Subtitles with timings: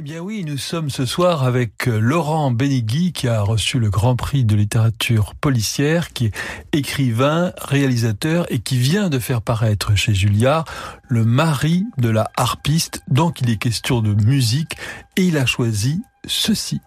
[0.00, 3.90] Eh bien oui, nous sommes ce soir avec euh, Laurent Benigui qui a reçu le
[3.90, 6.34] Grand Prix de littérature policière, qui est
[6.72, 10.64] écrivain, réalisateur et qui vient de faire paraître chez Julliard
[11.10, 13.02] le mari de la harpiste.
[13.08, 14.78] Donc il est question de musique
[15.18, 16.80] et il a choisi ceci.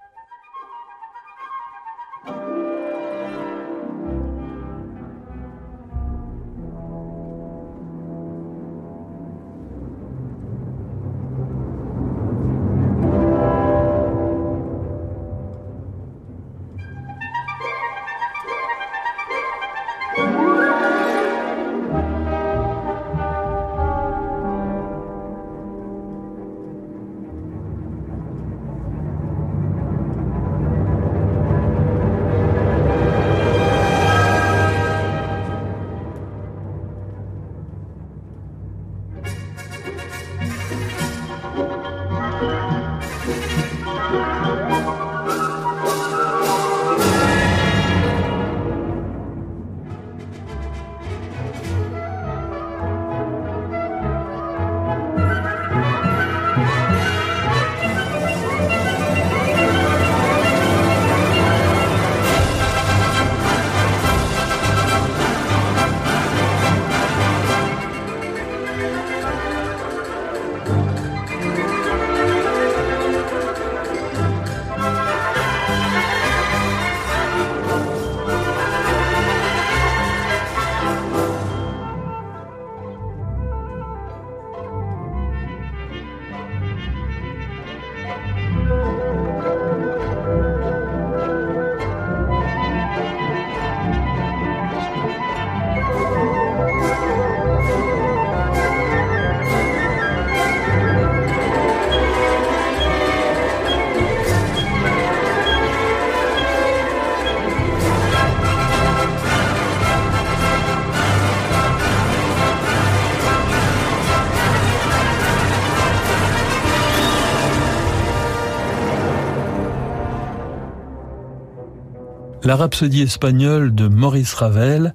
[122.54, 124.94] La rhapsodie espagnole de Maurice Ravel,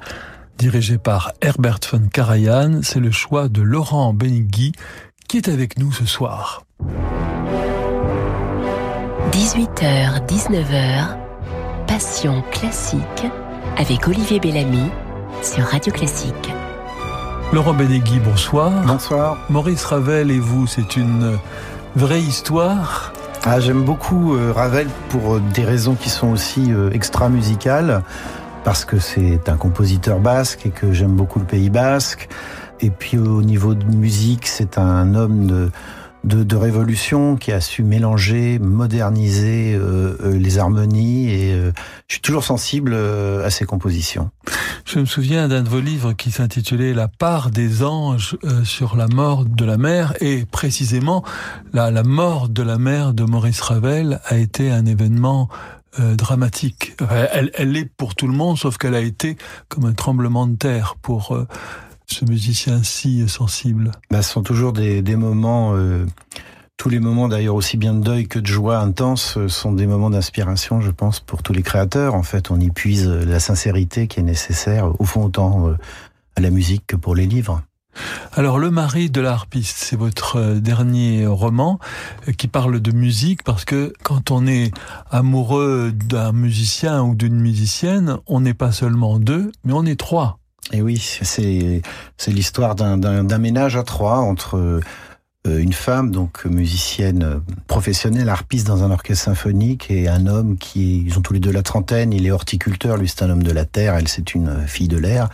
[0.58, 4.70] dirigée par Herbert von Karajan, c'est le choix de Laurent Benigui
[5.28, 6.62] qui est avec nous ce soir.
[9.32, 11.16] 18h, 19h,
[11.88, 13.26] Passion classique
[13.76, 14.90] avec Olivier Bellamy
[15.42, 16.52] sur Radio Classique.
[17.52, 18.70] Laurent Benegui, bonsoir.
[18.86, 19.36] Bonsoir.
[19.50, 21.36] Maurice Ravel et vous, c'est une
[21.96, 23.12] vraie histoire
[23.50, 28.02] ah, J'aime beaucoup euh, Ravel pour euh, des raisons qui sont aussi euh, extra-musicales,
[28.62, 32.28] parce que c'est un compositeur basque et que j'aime beaucoup le Pays basque.
[32.80, 35.70] Et puis au niveau de musique, c'est un homme de,
[36.24, 41.72] de, de, révolution qui a su mélanger, moderniser euh, les harmonies et euh,
[42.08, 44.30] je suis toujours sensible à ses compositions.
[44.90, 48.96] Je me souviens d'un de vos livres qui s'intitulait La part des anges euh, sur
[48.96, 51.22] la mort de la mère et précisément
[51.74, 55.50] la, la, mort de la mère de Maurice Ravel a été un événement
[56.00, 56.96] euh, dramatique.
[57.32, 59.36] Elle, elle est pour tout le monde sauf qu'elle a été
[59.68, 61.46] comme un tremblement de terre pour euh,
[62.10, 63.92] ce musicien si sensible.
[64.10, 66.06] Bah, ce sont toujours des, des moments euh,
[66.76, 70.10] tous les moments d'ailleurs aussi bien de deuil que de joie intense sont des moments
[70.10, 72.14] d'inspiration, je pense, pour tous les créateurs.
[72.14, 75.74] En fait, on y puise la sincérité qui est nécessaire, au fond, autant
[76.36, 77.62] à la musique que pour les livres.
[78.32, 81.80] Alors, Le mari de l'harpiste, c'est votre dernier roman
[82.36, 84.70] qui parle de musique parce que quand on est
[85.10, 90.38] amoureux d'un musicien ou d'une musicienne, on n'est pas seulement deux, mais on est trois.
[90.72, 91.82] Et oui, c'est
[92.28, 94.80] l'histoire d'un ménage à trois entre
[95.46, 101.18] une femme, donc musicienne professionnelle, harpiste dans un orchestre symphonique, et un homme qui, ils
[101.18, 103.64] ont tous les deux la trentaine, il est horticulteur, lui c'est un homme de la
[103.64, 105.30] terre, elle c'est une fille de l'air.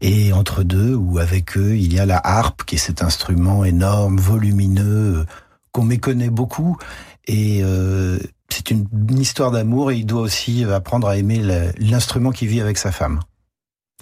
[0.00, 3.64] Et entre deux, ou avec eux, il y a la harpe, qui est cet instrument
[3.64, 5.26] énorme, volumineux,
[5.72, 6.78] qu'on méconnaît beaucoup.
[7.26, 8.18] Et euh,
[8.50, 11.42] c'est une, une histoire d'amour, et il doit aussi apprendre à aimer
[11.78, 13.20] l'instrument qui vit avec sa femme.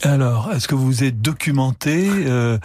[0.04, 2.58] Alors, est-ce que vous êtes documenté, euh,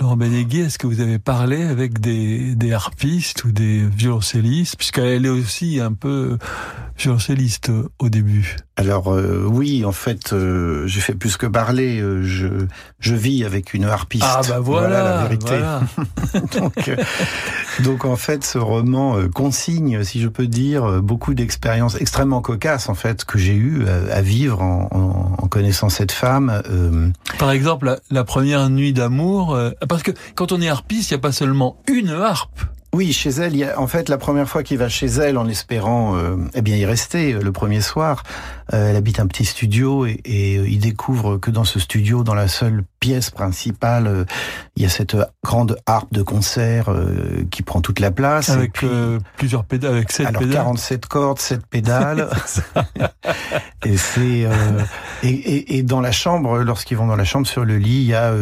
[0.00, 4.76] Laurent Benegui Est-ce que vous avez parlé avec des, des harpistes ou des violoncellistes?
[4.76, 6.38] Puisqu'elle est aussi un peu
[6.96, 8.56] violoncelliste au début.
[8.76, 12.00] Alors euh, oui, en fait, euh, j'ai fait plus que parler.
[12.00, 12.48] Euh, je,
[12.98, 14.24] je vis avec une harpiste.
[14.26, 15.46] Ah bah voilà, voilà la vérité.
[15.46, 15.82] Voilà.
[16.60, 16.90] donc,
[17.84, 22.94] donc en fait, ce roman consigne, si je peux dire, beaucoup d'expériences extrêmement cocasses en
[22.94, 26.62] fait que j'ai eu à, à, vivre en, en, en, connaissant cette femme.
[27.44, 31.20] Par exemple, la, première nuit d'amour, parce que quand on est harpiste, il n'y a
[31.20, 32.62] pas seulement une harpe.
[32.94, 35.36] Oui, chez elle, il y a, en fait, la première fois qu'il va chez elle
[35.36, 38.22] en espérant euh, eh bien y rester euh, le premier soir,
[38.72, 42.34] euh, elle habite un petit studio et, et il découvre que dans ce studio, dans
[42.34, 44.24] la seule pièce principale,
[44.76, 46.88] il y a cette grande harpe de concert
[47.50, 48.48] qui prend toute la place.
[48.48, 48.88] Avec puis,
[49.36, 50.54] plusieurs pédales, avec sept alors, pédales.
[50.54, 52.30] 47 cordes, 7 pédales.
[53.84, 54.48] et c'est
[55.22, 58.06] et, et, et, dans la chambre, lorsqu'ils vont dans la chambre sur le lit, il
[58.06, 58.32] y a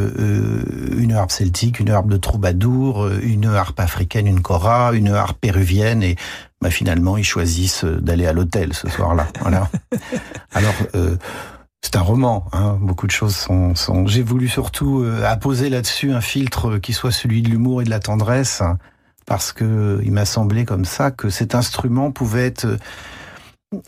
[0.97, 6.05] une harpe celtique, une harpe de troubadour, une harpe africaine, une cora, une harpe péruvienne
[6.05, 6.15] et
[6.63, 9.27] bah, finalement ils choisissent d'aller à l'hôtel ce soir-là.
[9.41, 9.69] Voilà.
[10.55, 11.17] Alors euh,
[11.83, 12.79] c'est un roman, hein.
[12.81, 13.75] beaucoup de choses sont.
[13.75, 14.07] sont...
[14.07, 17.91] J'ai voulu surtout euh, apposer là-dessus un filtre qui soit celui de l'humour et de
[17.91, 18.79] la tendresse, hein,
[19.27, 22.77] parce que il m'a semblé comme ça que cet instrument pouvait être euh,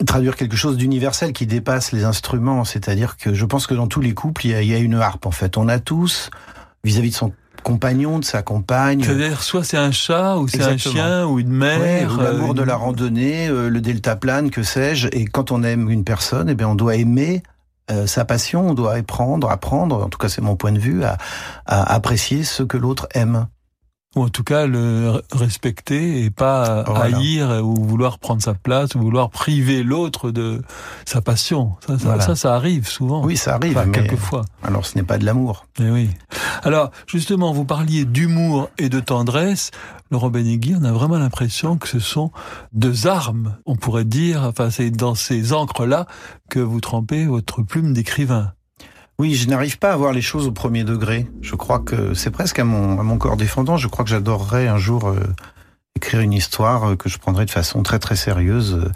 [0.07, 2.65] traduire quelque chose d'universel qui dépasse les instruments.
[2.65, 4.79] C'est-à-dire que je pense que dans tous les couples, il y a, il y a
[4.79, 5.25] une harpe.
[5.27, 6.31] En fait, on a tous
[6.83, 7.33] vis-à-vis -vis de son
[7.63, 9.03] compagnon, de sa compagne.
[9.03, 11.81] C'est-à-dire, soit c'est un chat, ou c'est un chien, ou une mère.
[11.81, 12.57] Ouais, l'amour une...
[12.57, 15.09] de la randonnée, euh, le deltaplane, que sais-je.
[15.13, 17.43] Et quand on aime une personne, eh bien, on doit aimer
[17.91, 21.05] euh, sa passion, on doit apprendre, apprendre, en tout cas c'est mon point de vue,
[21.05, 21.19] à,
[21.67, 23.47] à apprécier ce que l'autre aime
[24.15, 27.17] ou en tout cas le respecter et pas voilà.
[27.17, 30.63] haïr ou vouloir prendre sa place ou vouloir priver l'autre de
[31.05, 31.73] sa passion.
[31.87, 32.23] Ça, ça, voilà.
[32.23, 33.25] ça, ça, arrive souvent.
[33.25, 34.45] Oui, ça arrive, enfin, mais quelquefois.
[34.63, 35.67] Alors, ce n'est pas de l'amour.
[35.81, 36.11] Eh oui.
[36.63, 39.71] Alors, justement, vous parliez d'humour et de tendresse.
[40.11, 42.31] Laurent Benegui, on a vraiment l'impression que ce sont
[42.73, 44.45] deux armes, on pourrait dire.
[44.45, 46.07] Enfin, c'est dans ces encres-là
[46.49, 48.53] que vous trempez votre plume d'écrivain.
[49.19, 51.27] Oui, je n'arrive pas à voir les choses au premier degré.
[51.41, 53.77] Je crois que c'est presque à mon, corps défendant.
[53.77, 55.21] Je crois que j'adorerais un jour euh,
[55.95, 58.91] écrire une histoire euh, que je prendrais de façon très très sérieuse.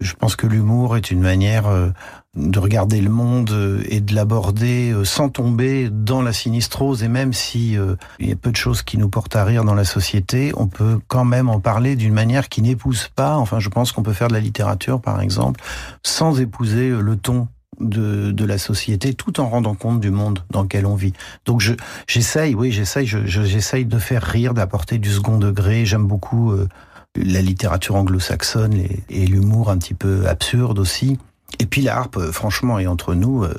[0.00, 1.90] Je pense que l'humour est une manière euh,
[2.38, 7.02] de regarder le monde euh, et de l'aborder euh, sans tomber dans la sinistrose.
[7.02, 9.64] Et même si euh, il y a peu de choses qui nous portent à rire
[9.64, 13.36] dans la société, on peut quand même en parler d'une manière qui n'épouse pas.
[13.36, 15.60] Enfin, je pense qu'on peut faire de la littérature, par exemple,
[16.02, 17.48] sans épouser le ton
[17.80, 21.12] de, de la société tout en rendant compte du monde dans lequel on vit.
[21.44, 21.74] Donc je
[22.06, 25.84] j'essaye, oui, j'essaye, j'essaye de faire rire, d'apporter du second degré.
[25.86, 26.68] J'aime beaucoup euh,
[27.16, 31.18] la littérature anglo-saxonne et, et l'humour un petit peu absurde aussi.
[31.58, 33.54] Et puis la harpe, franchement, et entre nous, euh,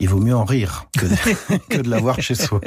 [0.00, 2.60] il vaut mieux en rire que de, que de l'avoir chez soi.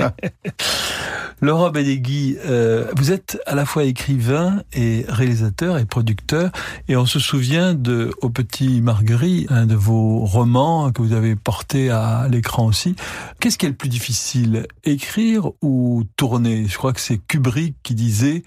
[1.42, 6.51] Laurent Benegui, euh, vous êtes à la fois écrivain et réalisateur et producteur,
[6.88, 11.36] et on se souvient de Au Petit Marguerite, un de vos romans que vous avez
[11.36, 12.95] porté à l'écran aussi.
[13.39, 16.68] Qu'est-ce qui est le plus difficile, écrire ou tourner?
[16.68, 18.44] Je crois que c'est Kubrick qui disait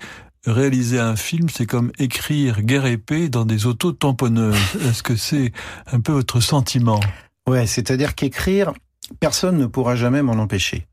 [0.47, 4.57] réaliser un film, c'est comme écrire guerre épée dans des autos tamponneuses.
[4.89, 5.53] Est-ce que c'est
[5.93, 7.01] un peu votre sentiment?
[7.49, 8.73] Ouais, c'est-à-dire qu'écrire,
[9.21, 10.87] personne ne pourra jamais m'en empêcher.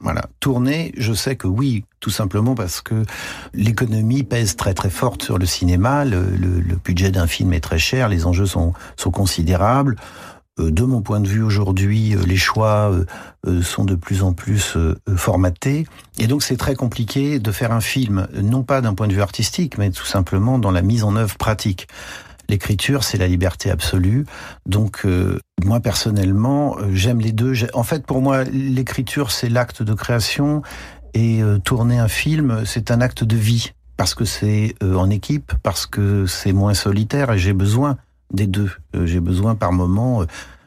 [0.00, 0.22] Voilà.
[0.40, 3.04] Tourner, je sais que oui, tout simplement parce que
[3.54, 7.60] l'économie pèse très très forte sur le cinéma, le, le, le budget d'un film est
[7.60, 9.96] très cher, les enjeux sont, sont considérables.
[10.58, 12.92] De mon point de vue aujourd'hui, les choix
[13.62, 14.76] sont de plus en plus
[15.16, 15.86] formatés.
[16.18, 19.22] Et donc c'est très compliqué de faire un film, non pas d'un point de vue
[19.22, 21.88] artistique, mais tout simplement dans la mise en œuvre pratique.
[22.48, 24.26] L'écriture, c'est la liberté absolue.
[24.66, 27.54] Donc, euh, moi personnellement, j'aime les deux.
[27.72, 30.60] En fait, pour moi, l'écriture, c'est l'acte de création
[31.14, 35.08] et euh, tourner un film, c'est un acte de vie parce que c'est euh, en
[35.08, 37.96] équipe, parce que c'est moins solitaire et j'ai besoin
[38.32, 38.70] des deux.
[39.04, 40.24] j'ai besoin par moment.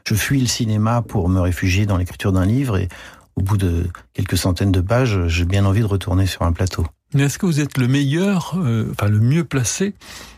[0.08, 2.90] je fuis le cinéma pour me réfugier dans l'écriture d'un livre et
[3.36, 6.86] au bout de quelques centaines de pages, j'ai bien envie de retourner sur un plateau.
[7.18, 9.94] Est-ce que vous êtes le meilleur, euh, enfin le mieux placé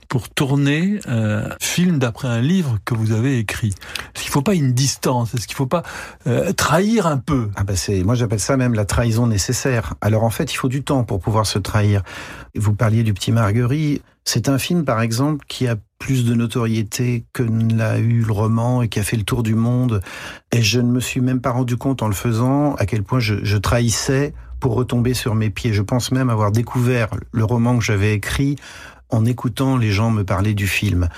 [0.08, 4.42] pour tourner un film d'après un livre que vous avez écrit Est-ce qu'il ne faut
[4.42, 5.34] pas une distance?
[5.34, 5.84] Est-ce qu'il ne faut pas
[6.28, 7.50] euh, trahir un peu?
[7.56, 9.96] Ah bah c'est, Moi j'appelle ça même la trahison nécessaire.
[10.02, 12.04] Alors en fait il faut du temps pour pouvoir se trahir.
[12.56, 14.04] Vous parliez du petit Marguerite.
[14.24, 18.82] C'est un film par exemple qui a plus de notoriété que l'a eu le roman
[18.82, 20.02] et qui a fait le tour du monde.
[20.52, 23.20] Et je ne me suis même pas rendu compte en le faisant à quel point
[23.20, 25.74] je, je trahissais pour retomber sur mes pieds.
[25.74, 28.58] Je pense même avoir découvert le roman que j'avais écrit
[29.10, 31.10] en écoutant les gens me parler du film.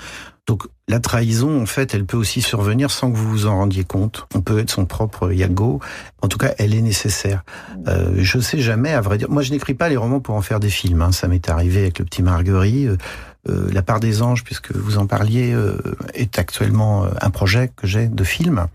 [0.46, 3.84] Donc la trahison, en fait, elle peut aussi survenir sans que vous vous en rendiez
[3.84, 4.26] compte.
[4.34, 5.78] On peut être son propre Yago.
[6.22, 7.44] En tout cas, elle est nécessaire.
[7.86, 9.30] Euh, je sais jamais, à vrai dire.
[9.30, 11.02] Moi, je n'écris pas les romans pour en faire des films.
[11.02, 11.12] Hein.
[11.12, 13.00] Ça m'est arrivé avec le petit Marguerite.
[13.48, 15.78] Euh, la part des anges, puisque vous en parliez, euh,
[16.14, 18.66] est actuellement un projet que j'ai de film.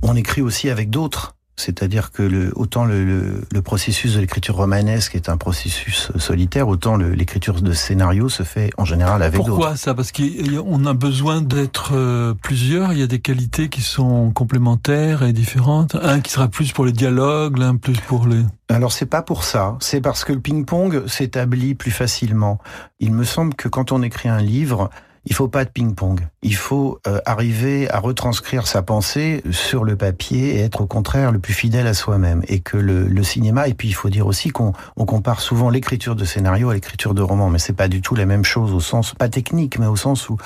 [0.00, 5.16] On écrit aussi avec d'autres C'est-à-dire que le, autant le, le, processus de l'écriture romanesque
[5.16, 9.48] est un processus solitaire, autant l'écriture de scénario se fait en général avec d'autres.
[9.48, 9.92] Pourquoi ça?
[9.92, 12.92] Parce qu'on a besoin d'être euh, plusieurs.
[12.92, 15.96] Il y a des qualités qui sont complémentaires et différentes.
[15.96, 18.42] Un qui sera plus pour les dialogues, l'un plus pour les.
[18.68, 19.76] Alors c'est pas pour ça.
[19.80, 22.60] C'est parce que le ping-pong s'établit plus facilement.
[23.00, 24.90] Il me semble que quand on écrit un livre,
[25.28, 26.26] il faut pas de ping-pong.
[26.42, 31.32] Il faut euh, arriver à retranscrire sa pensée sur le papier et être au contraire
[31.32, 32.42] le plus fidèle à soi-même.
[32.48, 35.68] Et que le, le, cinéma, et puis il faut dire aussi qu'on on compare souvent
[35.68, 38.72] l'écriture de scénario à l'écriture de roman, mais c'est pas du tout la même chose
[38.72, 40.38] au sens pas technique, mais au sens où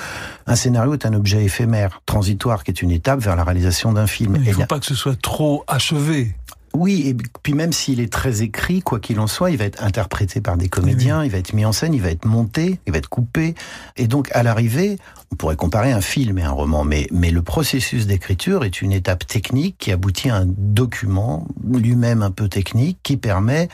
[0.47, 4.09] un scénario est un objet éphémère, transitoire, qui est une étape vers la réalisation d'un
[4.09, 4.37] film.
[4.37, 6.35] il ne faut pas que ce soit trop achevé.
[6.75, 9.83] Oui, et puis même s'il est très écrit, quoi qu'il en soit, il va être
[9.83, 12.93] interprété par des comédiens, il va être mis en scène, il va être monté, il
[12.93, 13.55] va être coupé.
[13.97, 14.99] Et donc, à l'arrivée,
[15.33, 18.93] on pourrait comparer un film et un roman, mais, mais le processus d'écriture est une
[18.93, 23.69] étape technique qui aboutit à un document, lui-même un peu technique, qui permet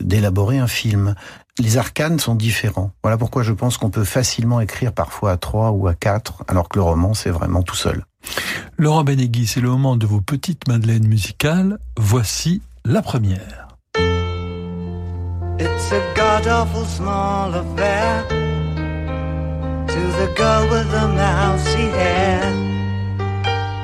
[0.00, 1.14] d'élaborer un film.
[1.58, 2.90] Les arcanes sont différents.
[3.02, 6.68] Voilà pourquoi je pense qu'on peut facilement écrire parfois à trois ou à quatre, alors
[6.68, 8.04] que le roman, c'est vraiment tout seul.
[8.76, 11.78] Laurent Benegui, c'est le moment de vos petites madeleines musicales.
[11.96, 13.68] Voici la première.
[15.58, 18.26] It's a god awful small affair
[19.86, 22.42] to the girl with the mousy hair.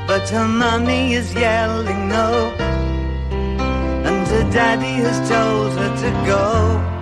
[0.06, 2.52] But her mommy is yelling no,
[4.04, 7.01] and her daddy has told her to go.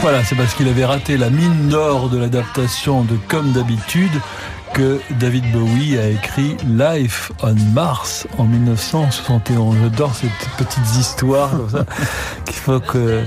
[0.00, 4.10] Voilà, c'est parce qu'il avait raté la mine d'or de l'adaptation de Comme d'habitude
[4.72, 9.76] que David Bowie a écrit Life on Mars en 1971.
[9.82, 11.84] J'adore ces petites histoires comme ça
[12.44, 13.22] qu'il faut que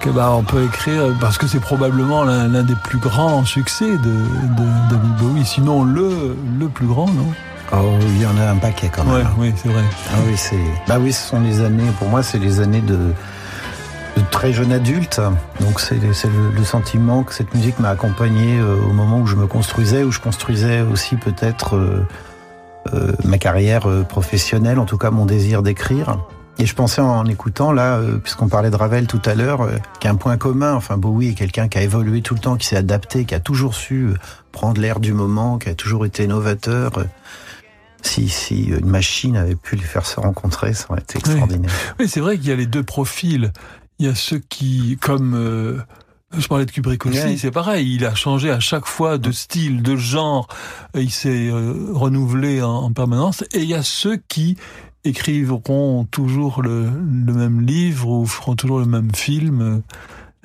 [0.00, 3.96] que bah on peut écrire parce que c'est probablement l'un des plus grands succès de,
[3.96, 7.32] de, David Bowie, sinon le le plus grand, non?
[7.72, 9.14] Oh, il y en a un paquet quand même.
[9.14, 9.82] Ouais, oui, c'est vrai.
[10.10, 10.56] Ah oui, c'est.
[10.86, 11.90] Bah oui, ce sont les années.
[11.98, 13.12] Pour moi, c'est les années de,
[14.18, 15.20] de très jeune adulte.
[15.60, 19.36] Donc c'est le, le, sentiment que cette musique m'a accompagné euh, au moment où je
[19.36, 22.06] me construisais, où je construisais aussi peut-être euh,
[22.94, 26.18] euh, ma carrière professionnelle, en tout cas mon désir d'écrire.
[26.60, 30.16] Et je pensais en écoutant là, puisqu'on parlait de Ravel tout à l'heure, euh, qu'un
[30.16, 30.74] point commun.
[30.74, 33.40] Enfin, Bowie est quelqu'un qui a évolué tout le temps, qui s'est adapté, qui a
[33.40, 34.08] toujours su
[34.50, 37.04] prendre l'air du moment, qui a toujours été novateur.
[38.02, 41.70] Si, si une machine avait pu les faire se rencontrer, ça aurait été extraordinaire.
[41.70, 43.52] Oui, oui c'est vrai qu'il y a les deux profils.
[43.98, 45.78] Il y a ceux qui, comme euh,
[46.36, 47.38] je parlais de Kubrick aussi, oui.
[47.38, 47.94] c'est pareil.
[47.94, 50.46] Il a changé à chaque fois de style, de genre.
[50.94, 53.44] Il s'est euh, renouvelé en, en, permanence.
[53.52, 54.56] Et il y a ceux qui
[55.04, 59.82] écriveront toujours le, le, même livre ou feront toujours le même film.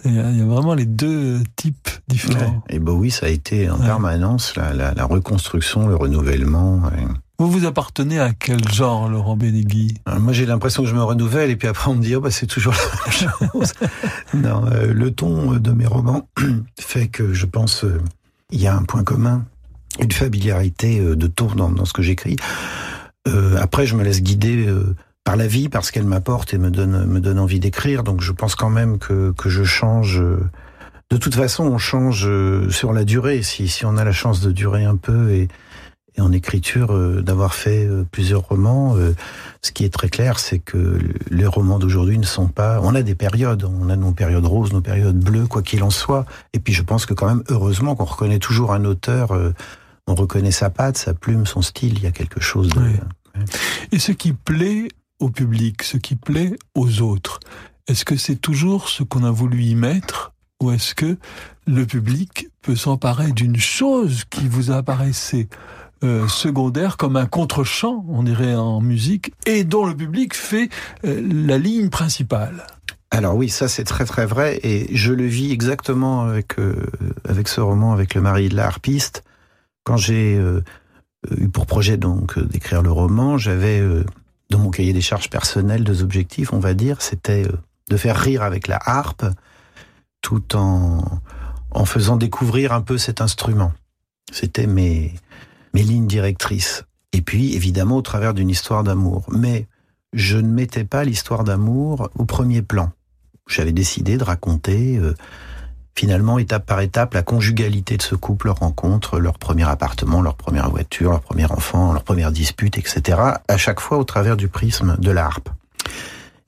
[0.06, 2.64] Il y, a, il y a vraiment les deux types différents.
[2.68, 2.76] Ouais.
[2.76, 3.86] Et Bowie, ça a été en ouais.
[3.86, 6.78] permanence la, la, la, reconstruction, le renouvellement.
[6.78, 7.08] Ouais.
[7.40, 11.04] Vous vous appartenez à quel genre, Laurent Benegui euh, Moi, j'ai l'impression que je me
[11.04, 13.74] renouvelle et puis après on me dit oh, bah, c'est toujours la même chose.
[14.36, 16.30] non, euh, le ton de mes romans
[16.80, 18.00] fait que je pense euh,
[18.52, 19.46] il y a un point commun,
[20.00, 22.36] une familiarité euh, de ton dans, dans ce que j'écris.
[23.28, 24.72] Euh, après, je me laisse guider
[25.24, 28.04] par la vie parce qu'elle m'apporte et me donne me donne envie d'écrire.
[28.04, 30.22] Donc, je pense quand même que que je change.
[31.10, 32.30] De toute façon, on change
[32.70, 33.42] sur la durée.
[33.42, 35.48] Si si on a la chance de durer un peu et
[36.16, 38.96] et en écriture euh, d'avoir fait euh, plusieurs romans.
[38.98, 39.16] Euh,
[39.62, 42.80] ce qui est très clair, c'est que les romans d'aujourd'hui ne sont pas.
[42.82, 45.90] On a des périodes, on a nos périodes roses, nos périodes bleues, quoi qu'il en
[45.90, 46.26] soit.
[46.54, 49.32] Et puis je pense que quand même, heureusement, qu'on reconnaît toujours un auteur.
[50.08, 51.98] on reconnaît sa patte, sa plume, son style.
[51.98, 52.80] Il y a quelque chose de.
[52.80, 53.44] Oui.
[53.92, 54.90] Et ce qui plaît
[55.20, 57.40] au public, ce qui plaît aux autres,
[57.88, 61.18] est-ce que c'est toujours ce qu'on a voulu y mettre ou est-ce que
[61.68, 65.48] le public peut s'emparer d'une chose qui vous apparaissait
[66.04, 70.70] euh, secondaire comme un contre-champ, on dirait en musique, et dont le public fait
[71.06, 72.68] euh, la ligne principale.
[73.10, 76.76] Alors oui, ça c'est très très vrai, et je le vis exactement avec euh,
[77.28, 79.24] avec ce roman, avec le mari de la harpiste.
[79.86, 80.42] Quand j'ai
[81.38, 83.84] eu pour projet donc d'écrire le roman, j'avais
[84.50, 87.46] dans mon cahier des charges personnelles deux objectifs, on va dire, c'était
[87.90, 89.26] de faire rire avec la harpe,
[90.22, 91.04] tout en
[91.72, 93.74] en faisant découvrir un peu cet instrument.
[94.32, 95.14] C'était mes
[95.74, 96.84] mes lignes directrices.
[97.12, 99.26] Et puis évidemment au travers d'une histoire d'amour.
[99.32, 99.68] Mais
[100.14, 102.92] je ne mettais pas l'histoire d'amour au premier plan.
[103.48, 105.14] J'avais décidé de raconter euh,
[105.96, 110.36] finalement étape par étape la conjugalité de ce couple, leur rencontre, leur premier appartement, leur
[110.36, 113.20] première voiture, leur premier enfant, leur première dispute, etc.
[113.48, 115.50] À chaque fois au travers du prisme de l'harpe.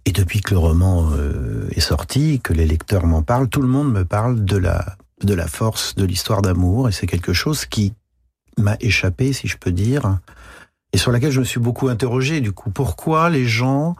[0.06, 3.68] Et depuis que le roman euh, est sorti, que les lecteurs m'en parlent, tout le
[3.68, 7.66] monde me parle de la de la force de l'histoire d'amour, et c'est quelque chose
[7.66, 7.94] qui
[8.58, 10.20] m'a échappé, si je peux dire,
[10.94, 12.42] et sur laquelle je me suis beaucoup interrogé.
[12.42, 13.96] Du coup, pourquoi les gens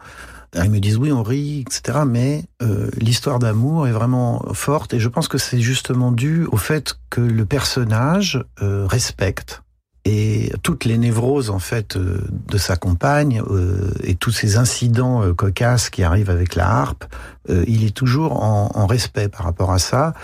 [0.54, 1.98] ah, ils me disent oui, on rit, etc.
[2.06, 6.56] Mais euh, l'histoire d'amour est vraiment forte et je pense que c'est justement dû au
[6.56, 9.62] fait que le personnage euh, respecte
[10.06, 15.24] et toutes les névroses en fait euh, de sa compagne euh, et tous ces incidents
[15.24, 17.04] euh, cocasses qui arrivent avec la harpe,
[17.48, 20.14] il est toujours en, respect par rapport à ça.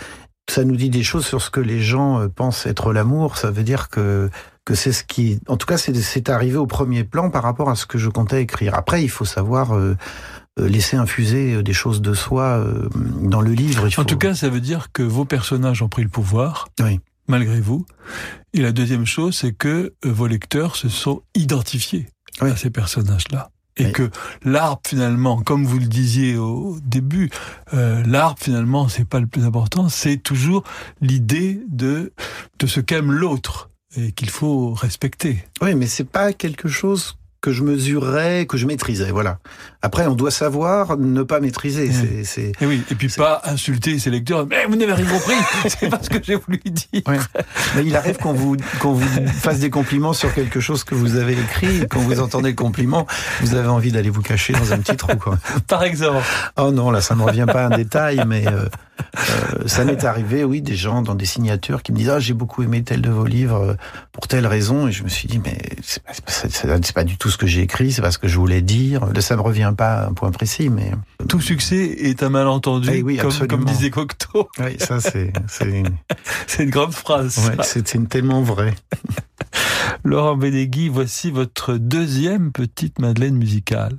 [0.52, 3.38] Ça nous dit des choses sur ce que les gens pensent être l'amour.
[3.38, 4.28] Ça veut dire que
[4.64, 7.75] que c'est ce qui, en tout cas, c'est arrivé au premier plan par rapport à
[7.75, 8.75] ce que je comptais écrire.
[8.75, 9.97] Après, il faut savoir euh,
[10.61, 12.64] euh, laisser infuser euh, des choses de soi
[13.21, 13.88] dans le livre.
[13.99, 16.68] En tout cas, ça veut dire que vos personnages ont pris le pouvoir.
[16.80, 17.00] Oui.
[17.28, 17.87] Malgré vous.
[18.52, 22.09] Et la deuxième chose, c'est que vos lecteurs se sont identifiés
[22.40, 24.11] à ces personnages-là et que
[24.43, 27.31] l'arbre finalement, comme vous le disiez au début,
[27.75, 30.62] euh, l'arbre finalement c'est pas le plus important, c'est toujours
[31.00, 32.12] l'idée de
[32.59, 35.45] de ce qu'aime l'autre et qu'il faut respecter.
[35.61, 39.11] Oui, mais c'est pas quelque chose que je mesurais, que je maîtrisais.
[39.11, 39.38] Voilà.
[39.82, 41.90] Après, on doit savoir ne pas maîtriser.
[42.25, 44.46] C'est, et oui, et puis pas insulter ses lecteurs.
[44.49, 45.34] Mais vous n'avez rien compris.
[45.68, 47.02] c'est pas ce que j'ai voulu dire.
[47.76, 51.16] Mais il arrive qu'on vous qu'on vous fasse des compliments sur quelque chose que vous
[51.16, 51.84] avez écrit.
[51.90, 53.08] Quand vous entendez le compliment,
[53.40, 55.16] vous avez envie d'aller vous cacher dans un petit trou.
[55.16, 55.37] Quoi.
[55.66, 56.25] Par exemple.
[56.56, 58.46] Oh non, là, ça ne revient pas à un détail, mais.
[58.46, 58.68] Euh,
[59.00, 62.34] euh, ça m'est arrivé, oui, des gens dans des signatures qui me disent ah j'ai
[62.34, 63.75] beaucoup aimé tel de vos livres euh,
[64.12, 66.12] pour telle raison et je me suis dit mais c'est pas,
[66.94, 69.08] pas, du tout ce que j'ai écrit, c'est pas ce que je voulais dire.
[69.20, 70.92] Ça me revient pas à un point précis, mais
[71.28, 74.49] tout succès est un malentendu, eh oui, comme, comme, disait Cocteau.
[74.58, 75.96] Oui, ça c'est c'est une...
[76.58, 77.38] une grande phrase.
[77.38, 78.75] Ouais, c'est tellement vrai.
[80.04, 83.99] Laurent Bédégui, voici votre deuxième petite Madeleine musicale.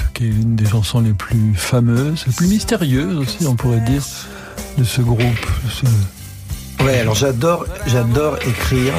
[0.21, 4.03] qui est une des chansons les plus fameuses, les plus mystérieuses aussi, on pourrait dire,
[4.77, 5.19] de ce groupe.
[6.81, 8.93] Ouais, alors j'adore, j'adore écrire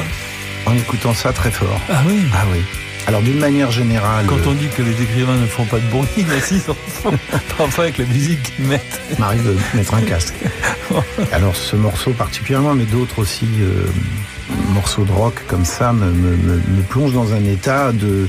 [0.65, 1.79] en écoutant ça très fort.
[1.89, 2.19] Ah oui.
[2.33, 2.59] Ah oui.
[3.07, 4.25] Alors d'une manière générale.
[4.27, 6.59] Quand on dit que les écrivains ne font pas de bruit, mais si,
[7.57, 8.99] parfois avec la musique qu'ils mettent.
[9.17, 10.35] M'arrive de mettre un casque.
[11.31, 13.85] Alors ce morceau particulièrement, mais d'autres aussi, euh,
[14.73, 18.27] morceaux de rock comme ça, me, me, me, plonge dans un état de...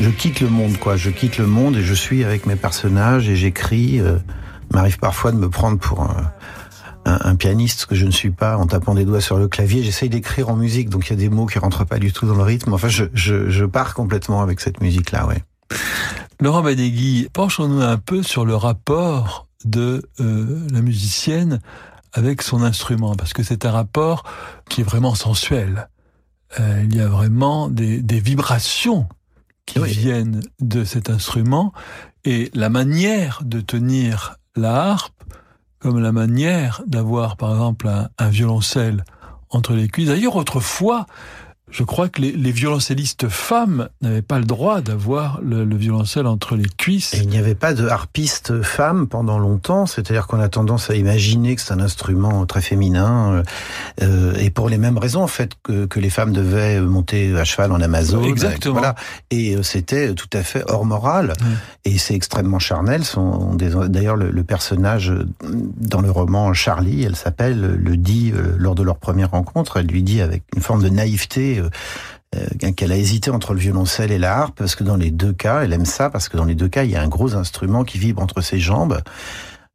[0.00, 0.96] Je quitte le monde, quoi.
[0.96, 4.00] Je quitte le monde et je suis avec mes personnages et j'écris.
[4.00, 4.18] Euh,
[4.70, 6.32] m'arrive parfois de me prendre pour un
[7.04, 9.82] un, pianiste, ce que je ne suis pas, en tapant des doigts sur le clavier.
[9.82, 12.26] J'essaye d'écrire en musique, donc il y a des mots qui rentrent pas du tout
[12.26, 12.72] dans le rythme.
[12.72, 15.42] Enfin, je, je, je pars complètement avec cette musique-là, ouais.
[16.40, 21.60] Laurent Badegui, penchons-nous un peu sur le rapport de euh, la musicienne
[22.12, 24.24] avec son instrument, parce que c'est un rapport
[24.68, 25.88] qui est vraiment sensuel.
[26.60, 29.08] Euh, il y a vraiment des, des vibrations
[29.66, 31.72] qui viennent de cet instrument,
[32.24, 35.22] et la manière de tenir la harpe
[35.78, 39.04] comme la manière d'avoir, par exemple, un, violoncelle
[39.50, 40.08] entre les cuisses.
[40.08, 41.06] D'ailleurs, autrefois,
[41.72, 46.26] je crois que les, les violoncellistes femmes n'avaient pas le droit d'avoir le, le, violoncelle
[46.26, 47.14] entre les cuisses.
[47.14, 50.94] Et il n'y avait pas de harpiste femme pendant longtemps, c'est-à-dire qu'on a tendance à
[50.94, 53.42] imaginer que c'est un instrument très féminin,
[54.02, 57.44] euh, et pour les mêmes raisons en fait que, que, les femmes devaient monter à
[57.44, 58.22] cheval en Amazon.
[58.24, 58.74] Exactement.
[58.74, 58.94] Voilà.
[59.30, 61.44] Et euh, c'était tout à fait hors morale, mmh.
[61.86, 63.02] et c'est extrêmement charnel.
[63.54, 68.82] D'ailleurs, le, le, personnage dans le roman Charlie, elle s'appelle, le dit euh, lors de
[68.82, 71.61] leur première rencontre, elle lui dit avec une forme de naïveté
[72.34, 75.32] euh, qu'elle a hésité entre le violoncelle et la harpe, parce que dans les deux
[75.32, 77.34] cas, elle aime ça, parce que dans les deux cas, il y a un gros
[77.34, 79.00] instrument qui vibre entre ses jambes.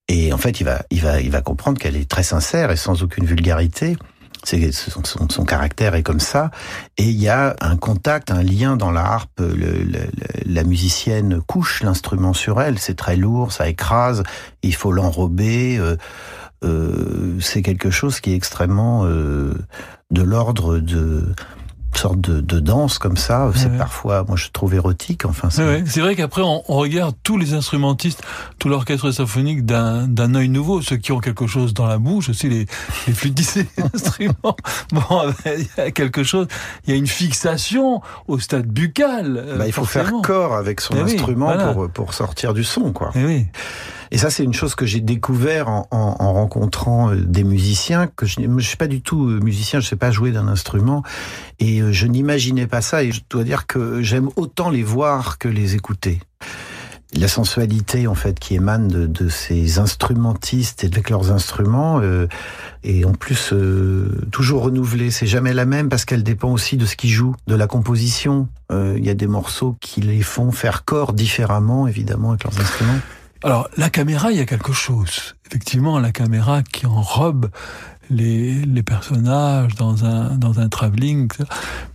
[0.07, 2.77] Et en fait, il va, il va, il va comprendre qu'elle est très sincère et
[2.77, 3.97] sans aucune vulgarité.
[4.43, 6.51] Son, caractère est comme ça.
[6.97, 9.41] Et il y a un contact, un lien dans la harpe.
[10.45, 12.79] La musicienne couche l'instrument sur elle.
[12.79, 14.23] C'est très lourd, ça écrase.
[14.63, 15.77] Il faut l'enrober.
[15.77, 15.97] Euh,
[16.63, 19.53] euh, c'est quelque chose qui est extrêmement euh,
[20.11, 21.33] de l'ordre de
[21.97, 23.49] sorte de, de, danse comme ça.
[23.55, 23.77] C'est ouais.
[23.77, 25.25] parfois, moi, je trouve érotique.
[25.25, 28.21] Enfin, c'est ouais, vrai qu'après, on, on, regarde tous les instrumentistes,
[28.59, 30.81] tout l'orchestre symphonique d'un œil nouveau.
[30.81, 32.65] Ceux qui ont quelque chose dans la bouche, aussi les,
[33.07, 34.57] les flûtistes instruments.
[34.91, 36.47] Bon, il y a quelque chose.
[36.85, 39.55] Il y a une fixation au stade buccal.
[39.57, 41.73] Bah, il faut faire corps avec son Eh oui, instrument voilà.
[41.73, 43.11] pour, pour sortir du son, quoi.
[43.15, 43.45] Eh oui.
[44.11, 48.07] Et ça, c'est une chose que j'ai découvert en, en, en, rencontrant euh, des musiciens.
[48.07, 51.03] Que je ne suis pas du tout euh, musicien, je sais pas jouer d'un instrument,
[51.59, 53.03] et euh, je n'imaginais pas ça.
[53.03, 56.19] Et je dois dire que j'aime autant les voir que les écouter.
[57.13, 62.27] La sensualité, en fait, qui émane de, de ces instrumentistes et avec leurs instruments, euh,
[62.83, 65.09] et en plus euh, toujours renouvelée.
[65.09, 68.47] C'est jamais la même parce qu'elle dépend aussi de ce qu'ils jouent, de la composition.
[68.69, 72.99] Il y a des morceaux qui les font faire corps différemment, évidemment, avec leurs instruments.
[73.43, 75.35] Alors, la caméra, il y a quelque chose.
[75.45, 77.49] Effectivement, la caméra qui enrobe
[78.09, 81.29] les, les personnages dans un, dans un travelling.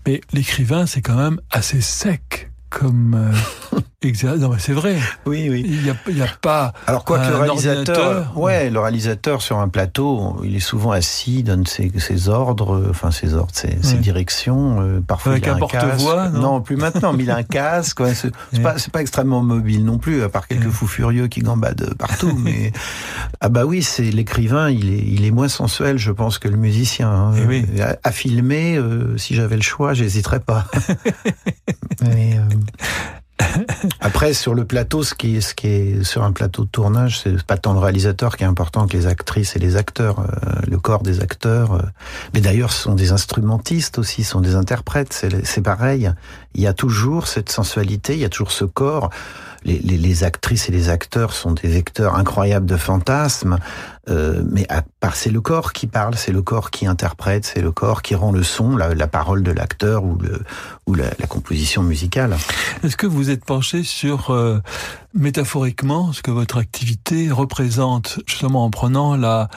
[0.07, 4.40] Mais l'écrivain, c'est quand même assez sec comme euh, exercice.
[4.40, 4.96] Non, mais c'est vrai.
[5.26, 5.64] Oui, oui.
[5.66, 5.82] Il
[6.14, 6.72] n'y a, pas.
[6.86, 8.36] Alors, quoi que le réalisateur.
[8.36, 13.10] Ouais, le réalisateur sur un plateau, il est souvent assis, donne ses, ses ordres, enfin
[13.10, 14.80] ses ordres, ses, ses directions.
[14.80, 17.36] Euh, parfois, Avec il a un, un porte-voix, non, non, plus maintenant, mais il a
[17.36, 18.00] un casque.
[18.00, 22.38] Ouais, c'est pas, extrêmement mobile non plus, à part quelques fous furieux qui gambadent partout.
[22.38, 22.72] mais
[23.40, 26.56] ah bah oui, c'est l'écrivain, il est, il est moins sensuel, je pense, que le
[26.56, 27.10] musicien.
[27.10, 27.32] hein.
[27.36, 27.66] Eh oui.
[27.80, 30.66] À, à filmer, euh, si j'avais le choix, j'hésiterais pas.
[32.02, 32.56] Mais, euh,
[34.00, 37.20] Après, sur le plateau, ce qui, est, ce qui est sur un plateau de tournage,
[37.20, 40.61] c'est pas tant le réalisateur qui est important que les actrices et les acteurs, euh,
[40.68, 41.74] le corps des acteurs.
[41.74, 41.83] euh.
[42.35, 46.11] Mais d'ailleurs, ce sont des instrumentistes aussi, ce sont des interprètes, c'est c'est pareil.
[46.54, 49.10] Il y a toujours cette sensualité, il y a toujours ce corps.
[49.64, 53.58] Les, actrices et les acteurs sont des vecteurs incroyables de fantasmes,
[54.10, 57.60] euh, mais à part c'est le corps qui parle, c'est le corps qui interprète, c'est
[57.60, 60.42] le corps qui rend le son, la, la parole de l'acteur ou, le,
[60.86, 62.36] ou la, la composition musicale.
[62.82, 64.58] Est-ce que vous êtes penché sur, euh,
[65.14, 69.48] métaphoriquement, ce que votre activité représente, justement en prenant la,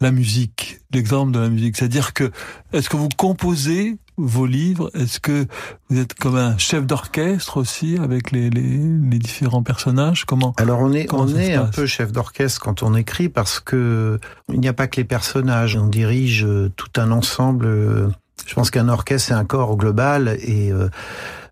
[0.00, 2.30] la musique, l'exemple de la musique C'est-à-dire que,
[2.72, 4.90] est-ce que vous composez vos livres?
[4.94, 5.46] Est-ce que
[5.88, 10.24] vous êtes comme un chef d'orchestre aussi avec les, les, les, différents personnages?
[10.24, 14.18] Comment Alors on est, on est un peu chef d'orchestre quand on écrit parce que
[14.52, 15.76] il n'y a pas que les personnages.
[15.76, 17.66] On dirige euh, tout un ensemble.
[17.66, 18.08] euh,
[18.46, 20.88] Je pense qu'un orchestre c'est un corps global et euh,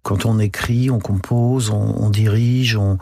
[0.03, 2.99] quand on écrit, on compose, on, on dirige, on,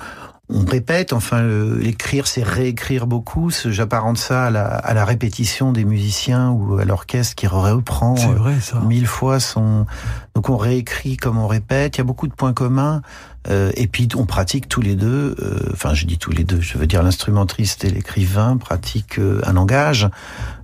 [0.53, 1.13] on répète.
[1.13, 3.51] Enfin, le- écrire c'est réécrire beaucoup.
[3.51, 8.15] J'apparente ça à la, à la répétition des musiciens ou à l'orchestre qui reprend.
[8.19, 8.81] Euh, vrai ça.
[8.81, 9.87] mille fois son.
[10.35, 11.97] Donc on réécrit comme on répète.
[11.97, 13.03] Il y a beaucoup de points communs.
[13.49, 15.35] Euh, et puis on pratique tous les deux.
[15.41, 16.61] euh, Enfin, je dis tous les deux.
[16.61, 20.09] Je veux dire l'instrumentiste et l'écrivain pratiquent euh, un langage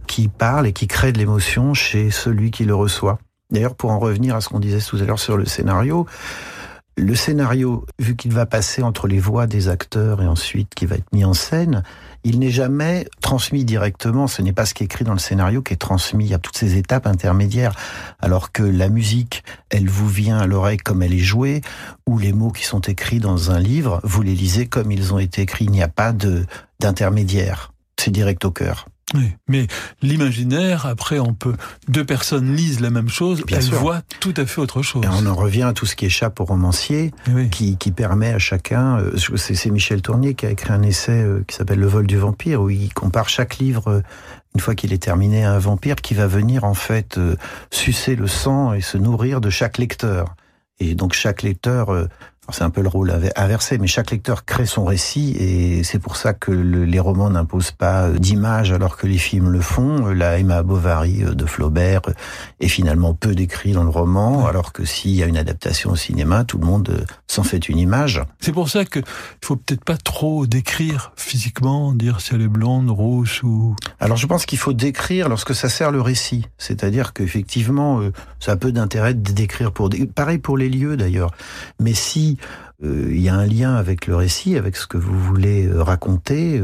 [0.06, 3.18] qui parle et qui crée de l'émotion chez celui qui le reçoit.
[3.50, 6.04] D'ailleurs, pour en revenir à ce qu'on disait tout à l'heure sur le scénario,
[6.96, 10.96] le scénario, vu qu'il va passer entre les voix des acteurs et ensuite qui va
[10.96, 11.82] être mis en scène,
[12.24, 14.26] il n'est jamais transmis directement.
[14.26, 16.32] Ce n'est pas ce qui est écrit dans le scénario qui est transmis.
[16.32, 17.74] A toutes ces étapes intermédiaires.
[18.18, 21.60] Alors que la musique, elle vous vient à l'oreille comme elle est jouée,
[22.06, 25.18] ou les mots qui sont écrits dans un livre, vous les lisez comme ils ont
[25.18, 25.66] été écrits.
[25.66, 26.46] Il n'y a pas de
[26.80, 27.72] d'intermédiaire.
[27.98, 28.86] C'est direct au cœur.
[29.14, 29.30] Oui.
[29.46, 29.68] Mais
[30.02, 31.54] l'imaginaire, après, on peut
[31.88, 33.78] deux personnes lisent la même chose, Bien elles sûr.
[33.78, 35.04] voient tout à fait autre chose.
[35.04, 37.12] Et on en revient à tout ce qui échappe au romancier.
[37.28, 37.48] Eh oui.
[37.50, 41.44] qui, qui permet à chacun, euh, c'est Michel Tournier qui a écrit un essai euh,
[41.46, 44.00] qui s'appelle Le vol du vampire, où il compare chaque livre, euh,
[44.54, 47.20] une fois qu'il est terminé, à un vampire qui va venir en fait
[47.70, 50.34] sucer le sang et se nourrir de chaque lecteur.
[50.78, 52.06] Et donc chaque lecteur euh,
[52.50, 56.16] c'est un peu le rôle inversé, mais chaque lecteur crée son récit et c'est pour
[56.16, 60.06] ça que les romans n'imposent pas d'image alors que les films le font.
[60.06, 62.02] La Emma Bovary de Flaubert
[62.60, 65.96] est finalement peu décrit dans le roman, alors que s'il y a une adaptation au
[65.96, 68.22] cinéma, tout le monde s'en fait une image.
[68.40, 69.02] C'est pour ça qu'il
[69.42, 73.74] faut peut-être pas trop décrire physiquement, dire si elle est blonde, rouge ou...
[74.00, 76.46] Alors je pense qu'il faut décrire lorsque ça sert le récit.
[76.58, 79.90] C'est-à-dire qu'effectivement, euh, ça a peu d'intérêt de décrire pour...
[80.14, 81.30] Pareil pour les lieux d'ailleurs.
[81.80, 82.35] Mais si
[82.84, 85.82] euh, il y a un lien avec le récit, avec ce que vous voulez euh,
[85.82, 86.62] raconter,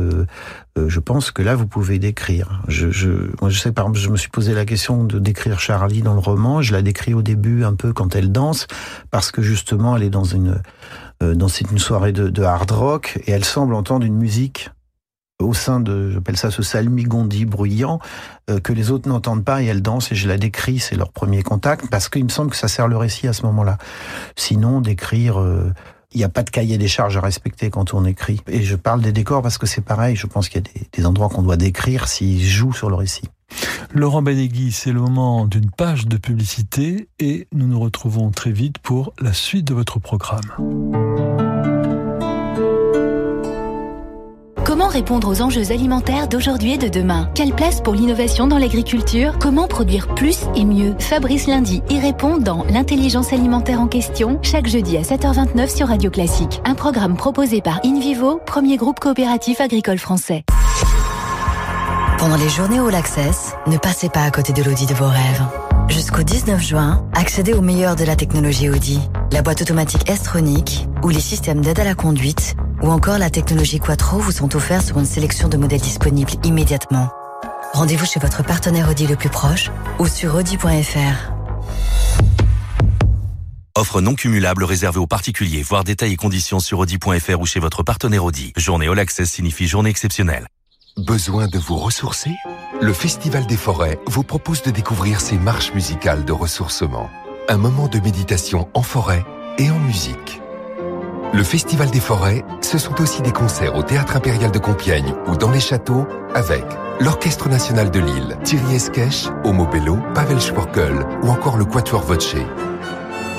[0.76, 2.62] je pense que là vous pouvez décrire.
[2.68, 2.90] Je,
[3.50, 6.62] sais par exemple, je me suis posé la question de décrire Charlie dans le roman.
[6.62, 8.66] Je la décris au début un peu quand elle danse,
[9.10, 10.60] parce que justement elle est dans une
[11.20, 14.70] dans une soirée de hard rock et elle semble entendre une musique
[15.42, 17.98] au sein de, j'appelle ça ce salmigondi bruyant,
[18.50, 21.12] euh, que les autres n'entendent pas et elles dansent et je la décris, c'est leur
[21.12, 23.78] premier contact, parce qu'il me semble que ça sert le récit à ce moment-là.
[24.36, 25.72] Sinon, d'écrire, euh,
[26.12, 28.40] il n'y a pas de cahier des charges à respecter quand on écrit.
[28.46, 30.86] Et je parle des décors parce que c'est pareil, je pense qu'il y a des,
[30.92, 33.28] des endroits qu'on doit décrire s'ils jouent sur le récit.
[33.94, 38.78] Laurent Benegui, c'est le moment d'une page de publicité et nous nous retrouvons très vite
[38.78, 41.51] pour la suite de votre programme.
[44.82, 47.30] Comment répondre aux enjeux alimentaires d'aujourd'hui et de demain?
[47.36, 49.38] Quelle place pour l'innovation dans l'agriculture?
[49.38, 50.96] Comment produire plus et mieux?
[50.98, 56.10] Fabrice Lundi y répond dans L'intelligence alimentaire en question, chaque jeudi à 7h29 sur Radio
[56.10, 56.60] Classique.
[56.64, 60.42] Un programme proposé par InVivo, premier groupe coopératif agricole français.
[62.18, 65.71] Pendant les journées All Access, ne passez pas à côté de l'Audi de vos rêves.
[65.88, 69.00] Jusqu'au 19 juin, accédez au meilleur de la technologie Audi.
[69.30, 73.78] La boîte automatique S-Tronic ou les systèmes d'aide à la conduite ou encore la technologie
[73.78, 77.10] Quattro vous sont offerts sur une sélection de modèles disponibles immédiatement.
[77.72, 81.32] Rendez-vous chez votre partenaire Audi le plus proche ou sur audi.fr.
[83.74, 87.82] Offre non cumulable réservée aux particuliers, voire détails et conditions sur audi.fr ou chez votre
[87.82, 88.52] partenaire Audi.
[88.56, 90.46] Journée All Access signifie journée exceptionnelle.
[90.98, 92.32] Besoin de vous ressourcer?
[92.82, 97.08] Le Festival des Forêts vous propose de découvrir ces marches musicales de ressourcement.
[97.48, 99.24] Un moment de méditation en forêt
[99.56, 100.42] et en musique.
[101.32, 105.36] Le Festival des Forêts, ce sont aussi des concerts au Théâtre Impérial de Compiègne ou
[105.36, 106.64] dans les châteaux avec
[107.00, 112.36] l'Orchestre National de Lille, Thierry Esquèche, Homo Bello, Pavel Sporkel ou encore le Quatuor Voce.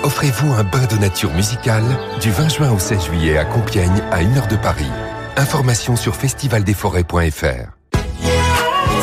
[0.02, 1.86] Offrez-vous un bain de nature musicale
[2.20, 4.90] du 20 juin au 16 juillet à Compiègne à 1 heure de Paris.
[5.38, 7.83] Information sur festivaldesforêts.fr.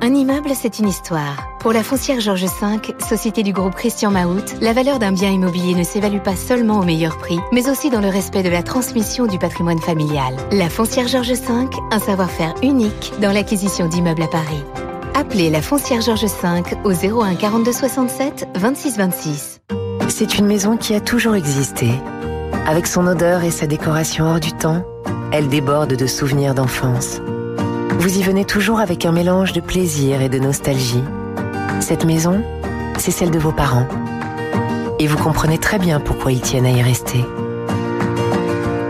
[0.00, 1.48] Un immeuble, c'est une histoire.
[1.58, 5.74] Pour la foncière Georges V, société du groupe Christian Mahout, la valeur d'un bien immobilier
[5.74, 9.26] ne s'évalue pas seulement au meilleur prix, mais aussi dans le respect de la transmission
[9.26, 10.36] du patrimoine familial.
[10.52, 14.62] La foncière Georges V, un savoir-faire unique dans l'acquisition d'immeubles à Paris.
[15.14, 19.60] Appelez la foncière Georges V au 01 42 67 26 26.
[20.08, 21.90] C'est une maison qui a toujours existé.
[22.68, 24.84] Avec son odeur et sa décoration hors du temps,
[25.32, 27.20] elle déborde de souvenirs d'enfance.
[27.98, 31.02] Vous y venez toujours avec un mélange de plaisir et de nostalgie.
[31.80, 32.44] Cette maison,
[32.96, 33.88] c'est celle de vos parents.
[35.00, 37.24] Et vous comprenez très bien pourquoi ils tiennent à y rester.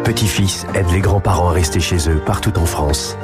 [0.05, 3.16] Petit-fils aide les grands-parents à rester chez eux partout en France.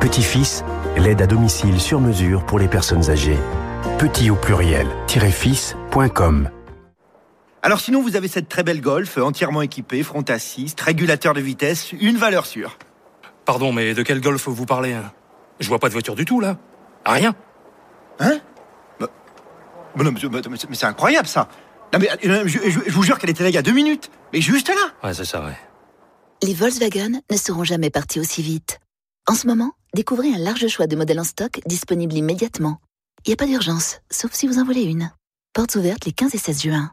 [0.00, 0.64] Petit-fils,
[0.96, 3.36] l'aide à domicile sur mesure pour les personnes âgées.
[3.98, 6.48] Petit au pluriel-fils.com
[7.60, 11.90] alors sinon, vous avez cette très belle Golf, entièrement équipée, front assist, régulateur de vitesse,
[12.00, 12.78] une valeur sûre.
[13.44, 15.10] Pardon, mais de quel Golf vous parlez hein?
[15.60, 16.56] Je vois pas de voiture du tout, là.
[17.04, 17.34] Rien.
[18.20, 18.38] Hein?
[19.00, 19.06] Mais,
[19.96, 21.48] mais non, mais, mais c'est incroyable, ça.
[21.92, 24.10] Non, mais je, je- je vous jure qu'elle était là il y a deux minutes.
[24.32, 24.74] Mais juste là.
[25.02, 25.56] Ouais, c'est ça, ouais.
[26.42, 28.78] Les Volkswagen ne seront jamais partis aussi vite.
[29.28, 32.78] En ce moment, découvrez un large choix de modèles en stock disponibles immédiatement.
[33.24, 35.10] Il n'y a pas d'urgence, sauf si vous en voulez une.
[35.54, 36.92] Portes ouvertes les 15 et 16 juin.